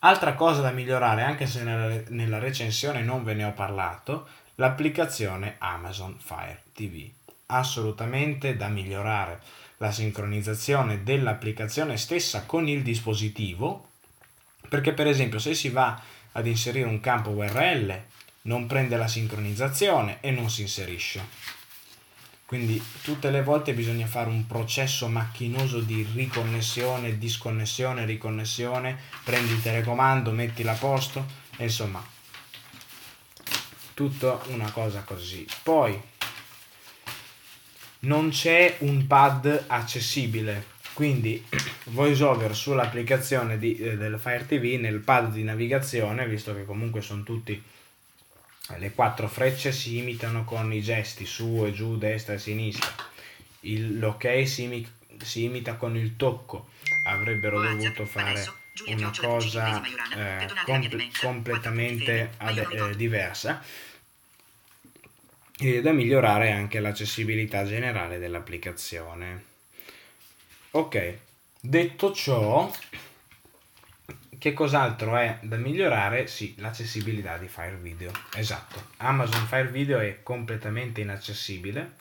Altra 0.01 0.35
cosa 0.35 0.61
da 0.61 0.71
migliorare, 0.71 1.23
anche 1.23 1.47
se 1.47 1.63
nella, 1.63 2.03
nella 2.09 2.39
recensione 2.39 3.03
non 3.03 3.25
ve 3.25 3.35
ne 3.35 3.45
ho 3.45 3.53
parlato, 3.53 4.29
l'applicazione 4.57 5.57
Amazon 5.59 6.17
Fire 6.19 6.63
TV. 6.73 7.09
Assolutamente 7.47 8.57
da 8.57 8.69
migliorare 8.69 9.41
la 9.79 9.91
sincronizzazione 9.91 11.03
dell'applicazione 11.03 11.97
stessa 11.97 12.45
con 12.45 12.69
il 12.69 12.83
dispositivo, 12.83 13.88
perché 14.69 14.93
per 14.93 15.07
esempio 15.07 15.39
se 15.39 15.55
si 15.55 15.69
va 15.69 16.01
ad 16.33 16.47
inserire 16.47 16.87
un 16.87 17.01
campo 17.01 17.31
URL 17.31 18.03
non 18.43 18.67
prende 18.67 18.97
la 18.97 19.09
sincronizzazione 19.09 20.19
e 20.21 20.31
non 20.31 20.51
si 20.51 20.63
inserisce. 20.63 21.47
Quindi 22.49 22.83
tutte 23.03 23.31
le 23.31 23.43
volte 23.43 23.75
bisogna 23.75 24.07
fare 24.07 24.31
un 24.31 24.47
processo 24.47 25.07
macchinoso 25.07 25.81
di 25.81 26.07
riconnessione, 26.15 27.19
disconnessione, 27.19 28.07
riconnessione, 28.07 28.99
prendi 29.23 29.53
il 29.53 29.61
telecomando, 29.61 30.31
mettila 30.31 30.73
a 30.73 30.77
posto, 30.77 31.27
insomma, 31.59 32.03
tutta 33.93 34.41
una 34.47 34.71
cosa 34.71 35.03
così. 35.03 35.47
Poi 35.63 36.01
non 38.01 38.31
c'è 38.31 38.77
un 38.79 39.07
pad 39.07 39.65
accessibile, 39.67 40.65
quindi 40.99 41.41
VoiceOver 41.95 42.57
sull'applicazione 42.57 43.57
di, 43.57 43.77
eh, 43.77 43.97
del 43.97 44.19
Fire 44.19 44.45
TV 44.45 44.81
nel 44.81 44.99
pad 44.99 45.33
di 45.33 45.45
navigazione, 45.45 46.27
visto 46.27 46.57
che 46.57 46.65
comunque 46.65 47.03
sono 47.03 47.23
tutti 47.23 47.63
le 48.79 48.91
quattro 48.91 49.29
frecce 49.29 49.71
si 49.71 49.99
imitano 49.99 50.43
con 50.43 50.73
i 50.73 50.83
gesti 50.83 51.25
su 51.25 51.65
e 51.65 51.73
giù, 51.73 51.97
destra 51.97 52.35
e 52.35 52.39
sinistra. 52.39 52.91
Il, 53.61 54.01
l'ok 54.01 54.45
si, 54.45 54.65
imi, 54.65 54.87
si 55.23 55.45
imita 55.45 55.75
con 55.75 55.97
il 55.97 56.17
tocco. 56.17 56.71
Avrebbero 57.07 57.61
dovuto 57.61 58.05
fare 58.05 58.45
una 58.89 59.13
cosa 59.17 59.81
eh, 60.17 60.49
comp- 60.65 61.21
completamente 61.21 62.33
ad, 62.39 62.59
eh, 62.59 62.97
diversa 62.97 63.63
e 65.61 65.81
da 65.81 65.93
migliorare 65.93 66.51
anche 66.51 66.81
l'accessibilità 66.81 67.65
generale 67.65 68.19
dell'applicazione. 68.19 69.48
Ok, 70.71 71.19
detto 71.61 72.13
ciò, 72.13 72.71
che 74.39 74.53
cos'altro 74.53 75.17
è 75.17 75.39
da 75.41 75.57
migliorare? 75.57 76.27
Sì, 76.27 76.55
l'accessibilità 76.59 77.39
di 77.39 77.49
Fire 77.49 77.77
Video. 77.77 78.13
Esatto, 78.35 78.89
Amazon 78.99 79.47
Fire 79.47 79.69
Video 79.69 79.99
è 79.99 80.23
completamente 80.23 81.01
inaccessibile 81.01 81.97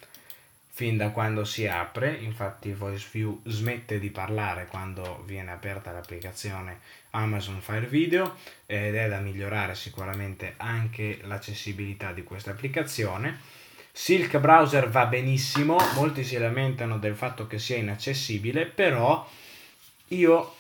fin 0.77 0.95
da 0.95 1.09
quando 1.09 1.43
si 1.43 1.65
apre, 1.65 2.11
infatti 2.11 2.71
VoiceView 2.71 3.41
smette 3.45 3.97
di 3.97 4.11
parlare 4.11 4.67
quando 4.67 5.23
viene 5.25 5.51
aperta 5.51 5.91
l'applicazione 5.91 6.81
Amazon 7.11 7.61
Fire 7.61 7.87
Video 7.87 8.35
ed 8.67 8.93
è 8.93 9.09
da 9.09 9.17
migliorare 9.17 9.73
sicuramente 9.73 10.53
anche 10.57 11.17
l'accessibilità 11.23 12.11
di 12.11 12.23
questa 12.23 12.51
applicazione. 12.51 13.39
Silk 13.99 14.37
Browser 14.37 14.89
va 14.89 15.07
benissimo, 15.07 15.75
molti 15.95 16.23
si 16.23 16.37
lamentano 16.37 16.99
del 16.99 17.15
fatto 17.15 17.47
che 17.47 17.57
sia 17.57 17.77
inaccessibile, 17.77 18.67
però 18.67 19.27
io 20.09 20.55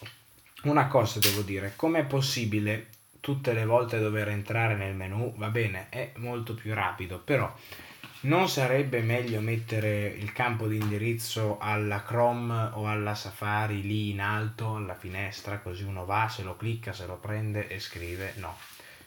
una 0.63 0.87
cosa 0.87 1.19
devo 1.19 1.43
dire, 1.43 1.73
com'è 1.75 2.03
possibile 2.03 2.87
tutte 3.19 3.53
le 3.53 3.63
volte 3.63 3.99
dover 3.99 4.29
entrare 4.29 4.75
nel 4.75 4.95
menu? 4.95 5.35
Va 5.37 5.49
bene, 5.49 5.85
è 5.89 6.13
molto 6.15 6.55
più 6.55 6.73
rapido, 6.73 7.19
però 7.19 7.49
non 8.21 8.49
sarebbe 8.49 9.01
meglio 9.01 9.39
mettere 9.39 10.07
il 10.07 10.33
campo 10.33 10.67
di 10.67 10.77
indirizzo 10.77 11.59
alla 11.59 12.01
Chrome 12.01 12.71
o 12.73 12.87
alla 12.87 13.13
Safari 13.13 13.83
lì 13.83 14.09
in 14.09 14.19
alto, 14.19 14.75
alla 14.75 14.95
finestra, 14.95 15.59
così 15.59 15.83
uno 15.83 16.05
va, 16.05 16.27
se 16.27 16.41
lo 16.41 16.57
clicca, 16.57 16.91
se 16.91 17.05
lo 17.05 17.17
prende 17.17 17.67
e 17.67 17.79
scrive? 17.79 18.33
No, 18.37 18.57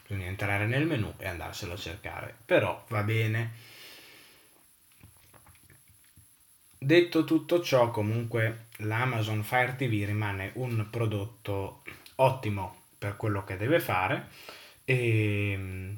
bisogna 0.06 0.26
entrare 0.26 0.66
nel 0.66 0.86
menu 0.86 1.12
e 1.18 1.26
andarselo 1.26 1.72
a 1.72 1.76
cercare, 1.76 2.32
però 2.46 2.84
va 2.88 3.02
bene. 3.02 3.78
Detto 6.82 7.24
tutto 7.24 7.60
ciò, 7.60 7.90
comunque 7.90 8.68
l'Amazon 8.78 9.42
Fire 9.42 9.76
TV 9.76 10.02
rimane 10.06 10.52
un 10.54 10.86
prodotto 10.88 11.82
ottimo 12.14 12.84
per 12.96 13.16
quello 13.16 13.44
che 13.44 13.58
deve 13.58 13.80
fare 13.80 14.28
e 14.86 15.54
mm, 15.58 15.90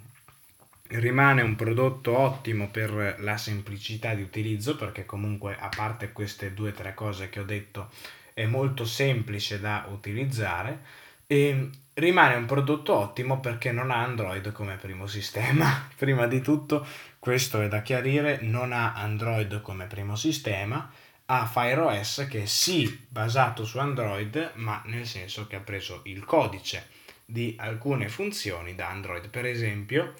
rimane 0.88 1.42
un 1.42 1.54
prodotto 1.54 2.18
ottimo 2.18 2.68
per 2.68 3.14
la 3.20 3.36
semplicità 3.36 4.12
di 4.14 4.22
utilizzo 4.22 4.74
perché 4.74 5.06
comunque 5.06 5.56
a 5.56 5.68
parte 5.68 6.10
queste 6.10 6.52
due 6.52 6.70
o 6.70 6.72
tre 6.72 6.94
cose 6.94 7.28
che 7.28 7.38
ho 7.38 7.44
detto 7.44 7.90
è 8.34 8.46
molto 8.46 8.84
semplice 8.84 9.60
da 9.60 9.86
utilizzare 9.88 10.80
e 11.28 11.70
rimane 11.94 12.34
un 12.34 12.46
prodotto 12.46 12.94
ottimo 12.96 13.38
perché 13.38 13.70
non 13.70 13.92
ha 13.92 14.02
Android 14.02 14.50
come 14.50 14.74
primo 14.74 15.06
sistema. 15.06 15.88
Prima 15.94 16.26
di 16.26 16.40
tutto 16.40 16.84
questo 17.22 17.60
è 17.60 17.68
da 17.68 17.82
chiarire, 17.82 18.40
non 18.40 18.72
ha 18.72 18.94
Android 18.94 19.60
come 19.60 19.86
primo 19.86 20.16
sistema, 20.16 20.90
ha 21.26 21.46
Fire 21.46 21.78
OS 21.78 22.26
che 22.28 22.42
è 22.42 22.46
sì 22.46 23.06
basato 23.08 23.64
su 23.64 23.78
Android, 23.78 24.54
ma 24.54 24.82
nel 24.86 25.06
senso 25.06 25.46
che 25.46 25.54
ha 25.54 25.60
preso 25.60 26.00
il 26.06 26.24
codice 26.24 26.88
di 27.24 27.54
alcune 27.60 28.08
funzioni 28.08 28.74
da 28.74 28.88
Android. 28.88 29.28
Per 29.28 29.46
esempio, 29.46 30.14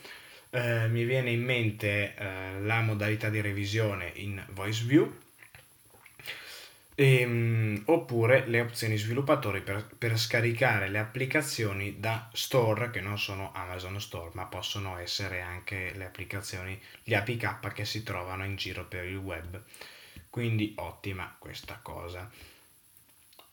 eh, 0.50 0.86
mi 0.86 1.02
viene 1.02 1.32
in 1.32 1.42
mente 1.42 2.14
eh, 2.14 2.60
la 2.60 2.82
modalità 2.82 3.30
di 3.30 3.40
revisione 3.40 4.12
in 4.14 4.40
Voice 4.50 4.84
View, 4.84 5.12
ehm, 6.94 7.82
oppure 7.86 8.46
le 8.46 8.60
opzioni 8.60 8.96
sviluppatori 8.96 9.60
per, 9.62 9.86
per, 9.96 10.18
scaricare 10.18 10.88
le 10.88 10.98
applicazioni 10.98 11.98
da 11.98 12.28
store 12.32 12.90
che 12.90 13.00
non 13.00 13.18
sono 13.18 13.52
Amazon 13.54 14.00
Store 14.00 14.30
ma 14.34 14.44
possono 14.44 14.98
essere 14.98 15.40
anche 15.40 15.92
le 15.94 16.04
applicazioni, 16.04 16.78
gli 17.02 17.14
APK 17.14 17.72
che 17.72 17.84
si 17.84 18.02
trovano 18.02 18.44
in 18.44 18.56
giro 18.56 18.84
per 18.84 19.04
il 19.04 19.16
web. 19.16 19.62
Quindi 20.28 20.72
ottima 20.76 21.34
questa 21.38 21.78
cosa. 21.82 22.30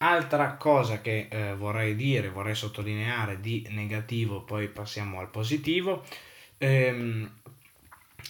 Altra 0.01 0.53
cosa 0.53 1.01
che 1.01 1.27
eh, 1.29 1.53
vorrei 1.55 1.93
dire 1.95 2.29
vorrei 2.29 2.55
sottolineare 2.55 3.41
di 3.41 3.67
negativo 3.69 4.43
poi 4.43 4.67
passiamo 4.69 5.19
al 5.19 5.29
positivo. 5.29 6.05
Ehm, 6.57 7.29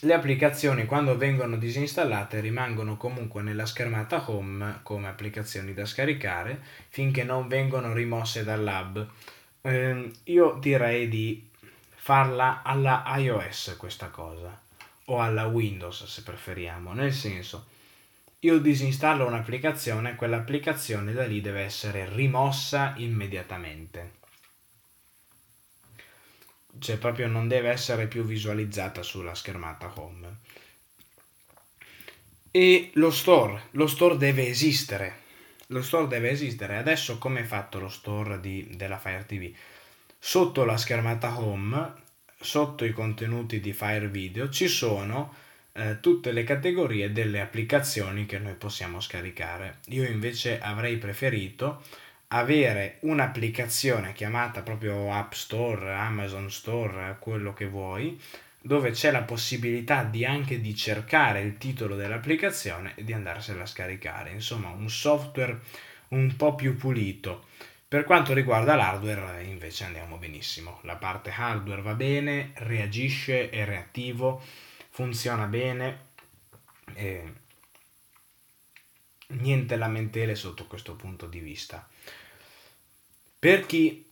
le 0.01 0.13
applicazioni 0.13 0.85
quando 0.85 1.17
vengono 1.17 1.57
disinstallate 1.57 2.39
rimangono 2.39 2.95
comunque 2.95 3.41
nella 3.41 3.65
schermata 3.65 4.29
home 4.29 4.79
come 4.81 5.09
applicazioni 5.09 5.73
da 5.73 5.85
scaricare 5.85 6.61
finché 6.87 7.23
non 7.23 7.47
vengono 7.47 7.91
rimosse 7.91 8.43
dall'hub. 8.43 9.07
Eh, 9.61 10.11
io 10.23 10.57
direi 10.61 11.09
di 11.09 11.49
farla 11.95 12.61
alla 12.63 13.03
iOS 13.17 13.75
questa 13.77 14.07
cosa 14.07 14.57
o 15.05 15.21
alla 15.21 15.47
Windows 15.47 16.05
se 16.05 16.23
preferiamo, 16.23 16.93
nel 16.93 17.13
senso 17.13 17.65
io 18.39 18.59
disinstallo 18.59 19.27
un'applicazione, 19.27 20.15
quell'applicazione 20.15 21.11
da 21.11 21.25
lì 21.25 21.41
deve 21.41 21.61
essere 21.61 22.07
rimossa 22.07 22.93
immediatamente 22.95 24.18
cioè 26.77 26.97
proprio 26.97 27.27
non 27.27 27.47
deve 27.47 27.69
essere 27.69 28.07
più 28.07 28.23
visualizzata 28.23 29.01
sulla 29.01 29.33
schermata 29.33 29.91
home. 29.95 30.37
E 32.51 32.91
lo 32.93 33.11
store, 33.11 33.63
lo 33.71 33.87
store 33.87 34.17
deve 34.17 34.47
esistere. 34.47 35.27
Lo 35.67 35.81
store 35.81 36.07
deve 36.07 36.31
esistere. 36.31 36.77
Adesso 36.77 37.17
come 37.17 37.41
è 37.41 37.43
fatto 37.43 37.79
lo 37.79 37.89
store 37.89 38.39
di, 38.39 38.67
della 38.75 38.97
Fire 38.97 39.25
TV? 39.25 39.53
Sotto 40.17 40.65
la 40.65 40.77
schermata 40.77 41.39
home, 41.39 41.93
sotto 42.39 42.85
i 42.85 42.91
contenuti 42.91 43.59
di 43.59 43.73
Fire 43.73 44.07
Video, 44.07 44.49
ci 44.49 44.67
sono 44.67 45.33
eh, 45.73 45.99
tutte 45.99 46.31
le 46.31 46.43
categorie 46.43 47.11
delle 47.11 47.39
applicazioni 47.39 48.25
che 48.25 48.39
noi 48.39 48.55
possiamo 48.55 48.99
scaricare. 48.99 49.77
Io 49.89 50.03
invece 50.05 50.59
avrei 50.59 50.97
preferito 50.97 51.83
avere 52.31 52.97
un'applicazione 53.01 54.13
chiamata 54.13 54.61
proprio 54.61 55.11
App 55.11 55.33
Store, 55.33 55.93
Amazon 55.93 56.51
Store, 56.51 57.17
quello 57.19 57.53
che 57.53 57.67
vuoi, 57.67 58.19
dove 58.61 58.91
c'è 58.91 59.11
la 59.11 59.23
possibilità 59.23 60.03
di 60.03 60.25
anche 60.25 60.59
di 60.59 60.75
cercare 60.75 61.41
il 61.41 61.57
titolo 61.57 61.95
dell'applicazione 61.95 62.93
e 62.95 63.03
di 63.03 63.13
andarsela 63.13 63.63
a 63.63 63.65
scaricare. 63.65 64.31
Insomma, 64.31 64.69
un 64.69 64.89
software 64.89 65.59
un 66.09 66.35
po' 66.35 66.55
più 66.55 66.75
pulito. 66.75 67.45
Per 67.87 68.03
quanto 68.03 68.33
riguarda 68.33 68.75
l'hardware 68.75 69.43
invece 69.43 69.85
andiamo 69.85 70.17
benissimo. 70.17 70.79
La 70.83 70.97
parte 70.97 71.33
hardware 71.35 71.81
va 71.81 71.95
bene, 71.95 72.51
reagisce, 72.55 73.49
è 73.49 73.65
reattivo, 73.65 74.43
funziona 74.89 75.45
bene. 75.45 76.07
E 76.93 77.33
niente 79.29 79.75
lamentele 79.75 80.35
sotto 80.35 80.65
questo 80.65 80.95
punto 80.95 81.27
di 81.27 81.39
vista. 81.39 81.87
Per 83.39 83.65
chi 83.65 84.05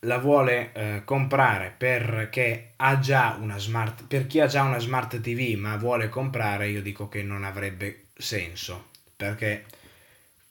la 0.00 0.18
vuole 0.18 0.72
eh, 0.72 1.02
comprare 1.04 1.74
perché 1.76 2.72
ha 2.76 2.98
già 2.98 3.36
una 3.38 3.58
smart 3.58 4.04
per 4.06 4.26
chi 4.26 4.40
ha 4.40 4.46
già 4.46 4.62
una 4.62 4.78
smart 4.78 5.20
TV 5.20 5.58
ma 5.58 5.76
vuole 5.76 6.08
comprare 6.08 6.68
io 6.68 6.80
dico 6.80 7.08
che 7.08 7.22
non 7.22 7.44
avrebbe 7.44 8.06
senso 8.16 8.90
perché 9.14 9.66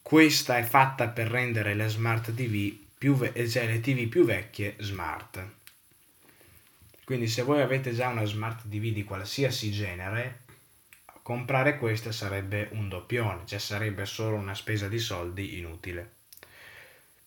questa 0.00 0.58
è 0.58 0.62
fatta 0.62 1.08
per 1.08 1.28
rendere 1.28 1.74
le 1.74 1.88
smart 1.88 2.32
TV 2.34 2.72
più 2.96 3.16
ve- 3.16 3.48
cioè 3.48 3.66
le 3.66 3.80
TV 3.80 4.06
più 4.06 4.24
vecchie 4.24 4.76
smart 4.78 5.44
quindi 7.04 7.26
se 7.26 7.42
voi 7.42 7.60
avete 7.60 7.92
già 7.92 8.08
una 8.08 8.24
smart 8.24 8.62
TV 8.68 8.92
di 8.92 9.04
qualsiasi 9.04 9.72
genere 9.72 10.44
comprare 11.26 11.76
questa 11.76 12.12
sarebbe 12.12 12.68
un 12.74 12.88
doppione 12.88 13.40
cioè 13.46 13.58
sarebbe 13.58 14.06
solo 14.06 14.36
una 14.36 14.54
spesa 14.54 14.86
di 14.86 15.00
soldi 15.00 15.58
inutile 15.58 16.12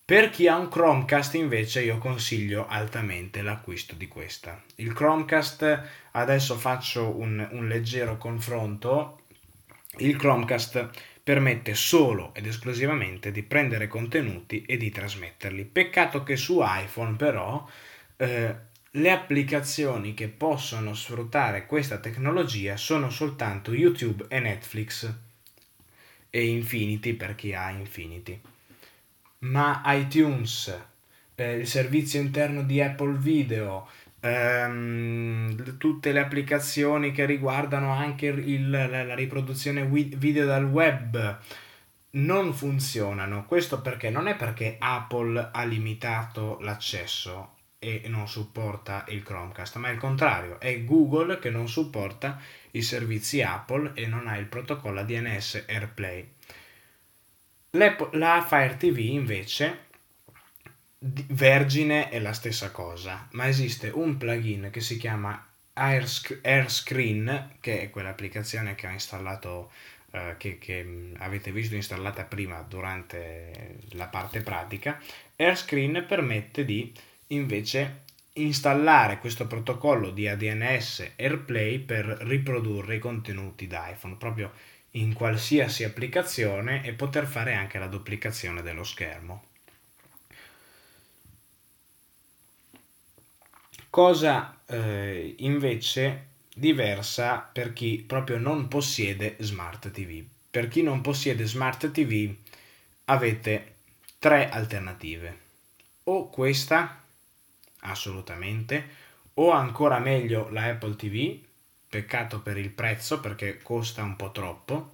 per 0.06 0.30
chi 0.30 0.48
ha 0.48 0.56
un 0.56 0.70
Chromecast 0.70 1.34
invece 1.34 1.82
io 1.82 1.98
consiglio 1.98 2.66
altamente 2.66 3.42
l'acquisto 3.42 3.94
di 3.94 4.08
questa. 4.08 4.60
Il 4.76 4.92
Chromecast, 4.92 5.82
adesso 6.10 6.56
faccio 6.56 7.16
un, 7.16 7.46
un 7.52 7.68
leggero 7.68 8.16
confronto, 8.16 9.20
il 9.98 10.16
Chromecast 10.16 10.88
permette 11.22 11.74
solo 11.74 12.34
ed 12.34 12.46
esclusivamente 12.46 13.30
di 13.30 13.44
prendere 13.44 13.86
contenuti 13.86 14.62
e 14.62 14.76
di 14.76 14.90
trasmetterli. 14.90 15.64
Peccato 15.64 16.24
che 16.24 16.34
su 16.34 16.58
iPhone 16.60 17.14
però 17.14 17.64
eh, 18.16 18.56
le 18.92 19.10
applicazioni 19.10 20.14
che 20.14 20.28
possono 20.28 20.94
sfruttare 20.94 21.66
questa 21.66 21.98
tecnologia 21.98 22.76
sono 22.76 23.10
soltanto 23.10 23.72
YouTube 23.72 24.26
e 24.28 24.40
Netflix 24.40 25.12
e 26.30 26.46
Infinity 26.46 27.14
per 27.14 27.34
chi 27.34 27.54
ha 27.54 27.70
Infinity 27.70 28.40
ma 29.40 29.82
iTunes, 29.86 30.76
eh, 31.34 31.54
il 31.54 31.66
servizio 31.66 32.20
interno 32.20 32.62
di 32.62 32.80
Apple 32.80 33.16
Video, 33.16 33.88
ehm, 34.20 35.78
tutte 35.78 36.12
le 36.12 36.20
applicazioni 36.20 37.12
che 37.12 37.24
riguardano 37.24 37.92
anche 37.92 38.26
il, 38.26 38.68
la, 38.68 39.04
la 39.04 39.14
riproduzione 39.14 39.84
video 39.84 40.46
dal 40.46 40.64
web 40.64 41.38
non 42.12 42.52
funzionano. 42.52 43.46
Questo 43.46 43.80
perché 43.80 44.10
non 44.10 44.26
è 44.26 44.36
perché 44.36 44.76
Apple 44.78 45.50
ha 45.52 45.64
limitato 45.64 46.58
l'accesso 46.60 47.58
e 47.82 48.02
non 48.08 48.28
supporta 48.28 49.06
il 49.08 49.22
Chromecast, 49.22 49.76
ma 49.76 49.88
è 49.88 49.92
il 49.92 49.98
contrario, 49.98 50.60
è 50.60 50.84
Google 50.84 51.38
che 51.38 51.48
non 51.48 51.66
supporta 51.66 52.38
i 52.72 52.82
servizi 52.82 53.40
Apple 53.40 53.92
e 53.94 54.06
non 54.06 54.28
ha 54.28 54.36
il 54.36 54.44
protocollo 54.44 55.02
DNS 55.02 55.64
AirPlay. 55.66 56.28
La 57.70 58.44
Fire 58.46 58.76
TV 58.76 58.98
invece 58.98 59.88
Vergine 60.98 62.10
è 62.10 62.18
la 62.18 62.34
stessa 62.34 62.70
cosa, 62.70 63.26
ma 63.32 63.48
esiste 63.48 63.88
un 63.88 64.18
plugin 64.18 64.68
che 64.70 64.82
si 64.82 64.98
chiama 64.98 65.42
AirScreen, 65.72 67.56
che 67.60 67.80
è 67.80 67.88
quell'applicazione 67.88 68.74
che 68.74 68.86
ho 68.86 68.90
installato, 68.90 69.72
eh, 70.10 70.34
che, 70.36 70.58
che, 70.58 71.12
avete 71.16 71.52
visto 71.52 71.74
installata 71.74 72.24
prima 72.24 72.60
durante 72.60 73.78
la 73.92 74.08
parte 74.08 74.42
pratica. 74.42 75.00
AirScreen 75.36 76.04
permette 76.06 76.66
di 76.66 76.92
invece 77.30 78.02
installare 78.34 79.18
questo 79.18 79.46
protocollo 79.46 80.10
di 80.10 80.28
ADNS 80.28 81.12
AirPlay 81.16 81.78
per 81.78 82.04
riprodurre 82.04 82.96
i 82.96 82.98
contenuti 82.98 83.66
da 83.66 83.88
iPhone, 83.88 84.16
proprio 84.16 84.52
in 84.92 85.12
qualsiasi 85.12 85.84
applicazione 85.84 86.84
e 86.84 86.92
poter 86.92 87.26
fare 87.26 87.54
anche 87.54 87.78
la 87.78 87.86
duplicazione 87.86 88.62
dello 88.62 88.84
schermo. 88.84 89.44
Cosa 93.88 94.60
eh, 94.66 95.34
invece 95.38 96.28
diversa 96.54 97.38
per 97.38 97.72
chi 97.72 98.04
proprio 98.06 98.38
non 98.38 98.68
possiede 98.68 99.36
Smart 99.40 99.90
TV. 99.90 100.24
Per 100.50 100.68
chi 100.68 100.82
non 100.82 101.00
possiede 101.00 101.44
Smart 101.44 101.90
TV 101.90 102.32
avete 103.06 103.74
tre 104.18 104.48
alternative. 104.48 105.38
O 106.04 106.28
questa, 106.28 106.99
assolutamente, 107.80 108.88
o 109.34 109.50
ancora 109.50 109.98
meglio 109.98 110.48
la 110.50 110.64
Apple 110.64 110.96
TV, 110.96 111.38
peccato 111.88 112.40
per 112.40 112.56
il 112.56 112.70
prezzo 112.70 113.20
perché 113.20 113.58
costa 113.62 114.02
un 114.02 114.16
po' 114.16 114.30
troppo 114.30 114.92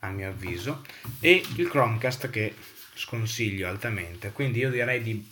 a 0.00 0.08
mio 0.08 0.28
avviso. 0.28 0.82
E 1.20 1.42
il 1.56 1.68
Chromecast 1.68 2.30
che 2.30 2.54
sconsiglio 2.94 3.68
altamente. 3.68 4.32
Quindi 4.32 4.60
io 4.60 4.70
direi 4.70 5.02
di 5.02 5.28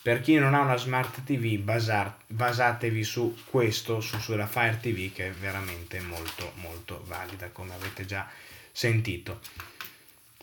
per 0.00 0.20
chi 0.20 0.36
non 0.36 0.54
ha 0.54 0.60
una 0.60 0.76
smart 0.76 1.22
tv 1.24 1.58
basar, 1.58 2.16
basatevi 2.28 3.04
su 3.04 3.36
questo 3.44 4.00
su, 4.00 4.18
sulla 4.18 4.46
Fire 4.46 4.78
TV 4.80 5.12
che 5.12 5.28
è 5.28 5.32
veramente 5.32 6.00
molto 6.00 6.52
molto 6.56 7.02
valida 7.06 7.50
come 7.50 7.74
avete 7.74 8.06
già 8.06 8.26
sentito. 8.72 9.40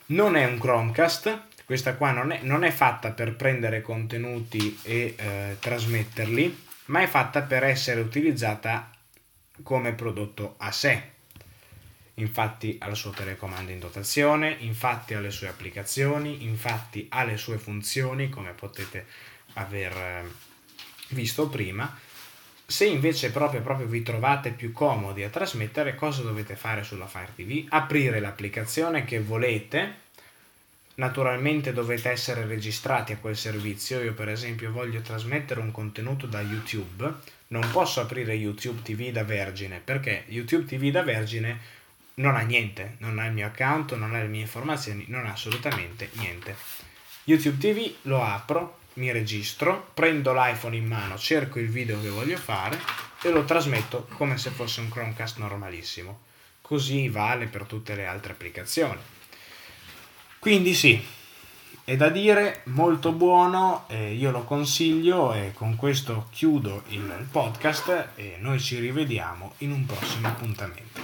Non 0.08 0.36
è 0.36 0.46
un 0.46 0.60
Chromecast 0.60 1.42
questa 1.66 1.96
qua 1.96 2.12
non 2.12 2.32
è, 2.32 2.40
non 2.44 2.64
è 2.64 2.72
fatta 2.72 3.12
per 3.12 3.36
prendere 3.36 3.82
contenuti 3.82 4.80
e 4.84 5.16
eh, 5.18 5.58
trasmetterli 5.60 6.64
ma 6.86 7.02
è 7.02 7.08
fatta 7.08 7.42
per 7.42 7.64
essere 7.64 8.00
utilizzata 8.02 8.92
come 9.64 9.94
prodotto 9.94 10.56
a 10.58 10.72
sé. 10.72 11.14
Infatti 12.16 12.78
ha 12.80 12.88
il 12.88 12.96
suo 12.96 13.12
telecomando 13.12 13.72
in 13.72 13.80
dotazione, 13.80 14.56
infatti 14.60 15.20
le 15.20 15.32
sue 15.32 15.48
applicazioni, 15.48 16.44
infatti 16.44 17.10
le 17.26 17.38
sue 17.38 17.58
funzioni 17.58 18.30
come 18.30 18.52
potete 18.52 19.06
aver 19.54 19.92
eh, 19.92 20.24
visto 21.10 21.50
prima. 21.50 21.98
Se 22.68 22.86
invece 22.86 23.32
proprio, 23.32 23.62
proprio 23.62 23.88
vi 23.88 24.02
trovate 24.02 24.52
più 24.52 24.72
comodi 24.72 25.24
a 25.24 25.30
trasmettere, 25.30 25.96
cosa 25.96 26.22
dovete 26.22 26.56
fare 26.56 26.84
sulla 26.84 27.06
Fire 27.06 27.34
TV? 27.36 27.66
Aprire 27.70 28.20
l'applicazione 28.20 29.04
che 29.04 29.20
volete, 29.20 30.04
naturalmente 30.96 31.74
dovete 31.74 32.10
essere 32.10 32.46
registrati 32.46 33.14
a 33.14 33.18
quel 33.18 33.38
servizio. 33.38 34.02
Io 34.02 34.14
per 34.14 34.30
esempio 34.30 34.72
voglio 34.72 35.02
trasmettere 35.02 35.60
un 35.60 35.72
contenuto 35.72 36.26
da 36.28 36.42
YouTube, 36.42 37.12
non 37.48 37.68
posso 37.72 38.02
aprire 38.02 38.34
YouTube 38.34 38.82
TV 38.82 39.12
da 39.12 39.24
Vergine 39.24 39.82
perché 39.84 40.26
YouTube 40.28 40.66
TV 40.66 40.92
da 40.92 41.04
Vergine 41.04 41.84
non 42.16 42.36
ha 42.36 42.42
niente, 42.42 42.96
non 43.00 43.20
ha 43.20 43.26
il 43.26 43.34
mio 43.34 43.48
account, 43.48 43.96
non 43.96 44.16
ha 44.16 44.22
le 44.22 44.28
mie 44.28 44.42
informazioni, 44.42 45.06
non 45.08 45.26
ha 45.26 45.34
assolutamente 45.34 46.10
niente. 46.14 46.56
YouTube 47.26 47.58
TV 47.58 47.94
lo 48.04 48.24
apro, 48.24 48.80
mi 48.94 49.12
registro, 49.12 49.90
prendo 49.94 50.32
l'iPhone 50.34 50.76
in 50.76 50.86
mano, 50.86 51.18
cerco 51.18 51.60
il 51.60 51.70
video 51.70 52.00
che 52.02 52.10
voglio 52.10 52.38
fare 52.38 52.80
e 53.22 53.32
lo 53.32 53.44
trasmetto 53.44 54.08
come 54.16 54.38
se 54.38 54.52
fosse 54.52 54.80
un 54.80 54.90
Chromecast 54.90 55.38
normalissimo. 55.38 56.22
Così 56.62 57.10
vale 57.10 57.48
per 57.48 57.66
tutte 57.66 57.96
le 57.96 58.06
altre 58.06 58.32
applicazioni. 58.32 59.00
Quindi 60.46 60.76
sì, 60.76 61.04
è 61.84 61.96
da 61.96 62.10
dire, 62.10 62.62
molto 62.66 63.12
buono, 63.12 63.86
eh, 63.88 64.14
io 64.14 64.30
lo 64.30 64.44
consiglio 64.44 65.34
e 65.34 65.54
con 65.56 65.76
questo 65.76 66.28
chiudo 66.30 66.84
il 66.90 67.26
podcast 67.32 68.10
e 68.14 68.36
noi 68.38 68.60
ci 68.60 68.78
rivediamo 68.78 69.54
in 69.60 69.72
un 69.72 69.88
prossimo 69.88 70.28
appuntamento. 70.28 71.02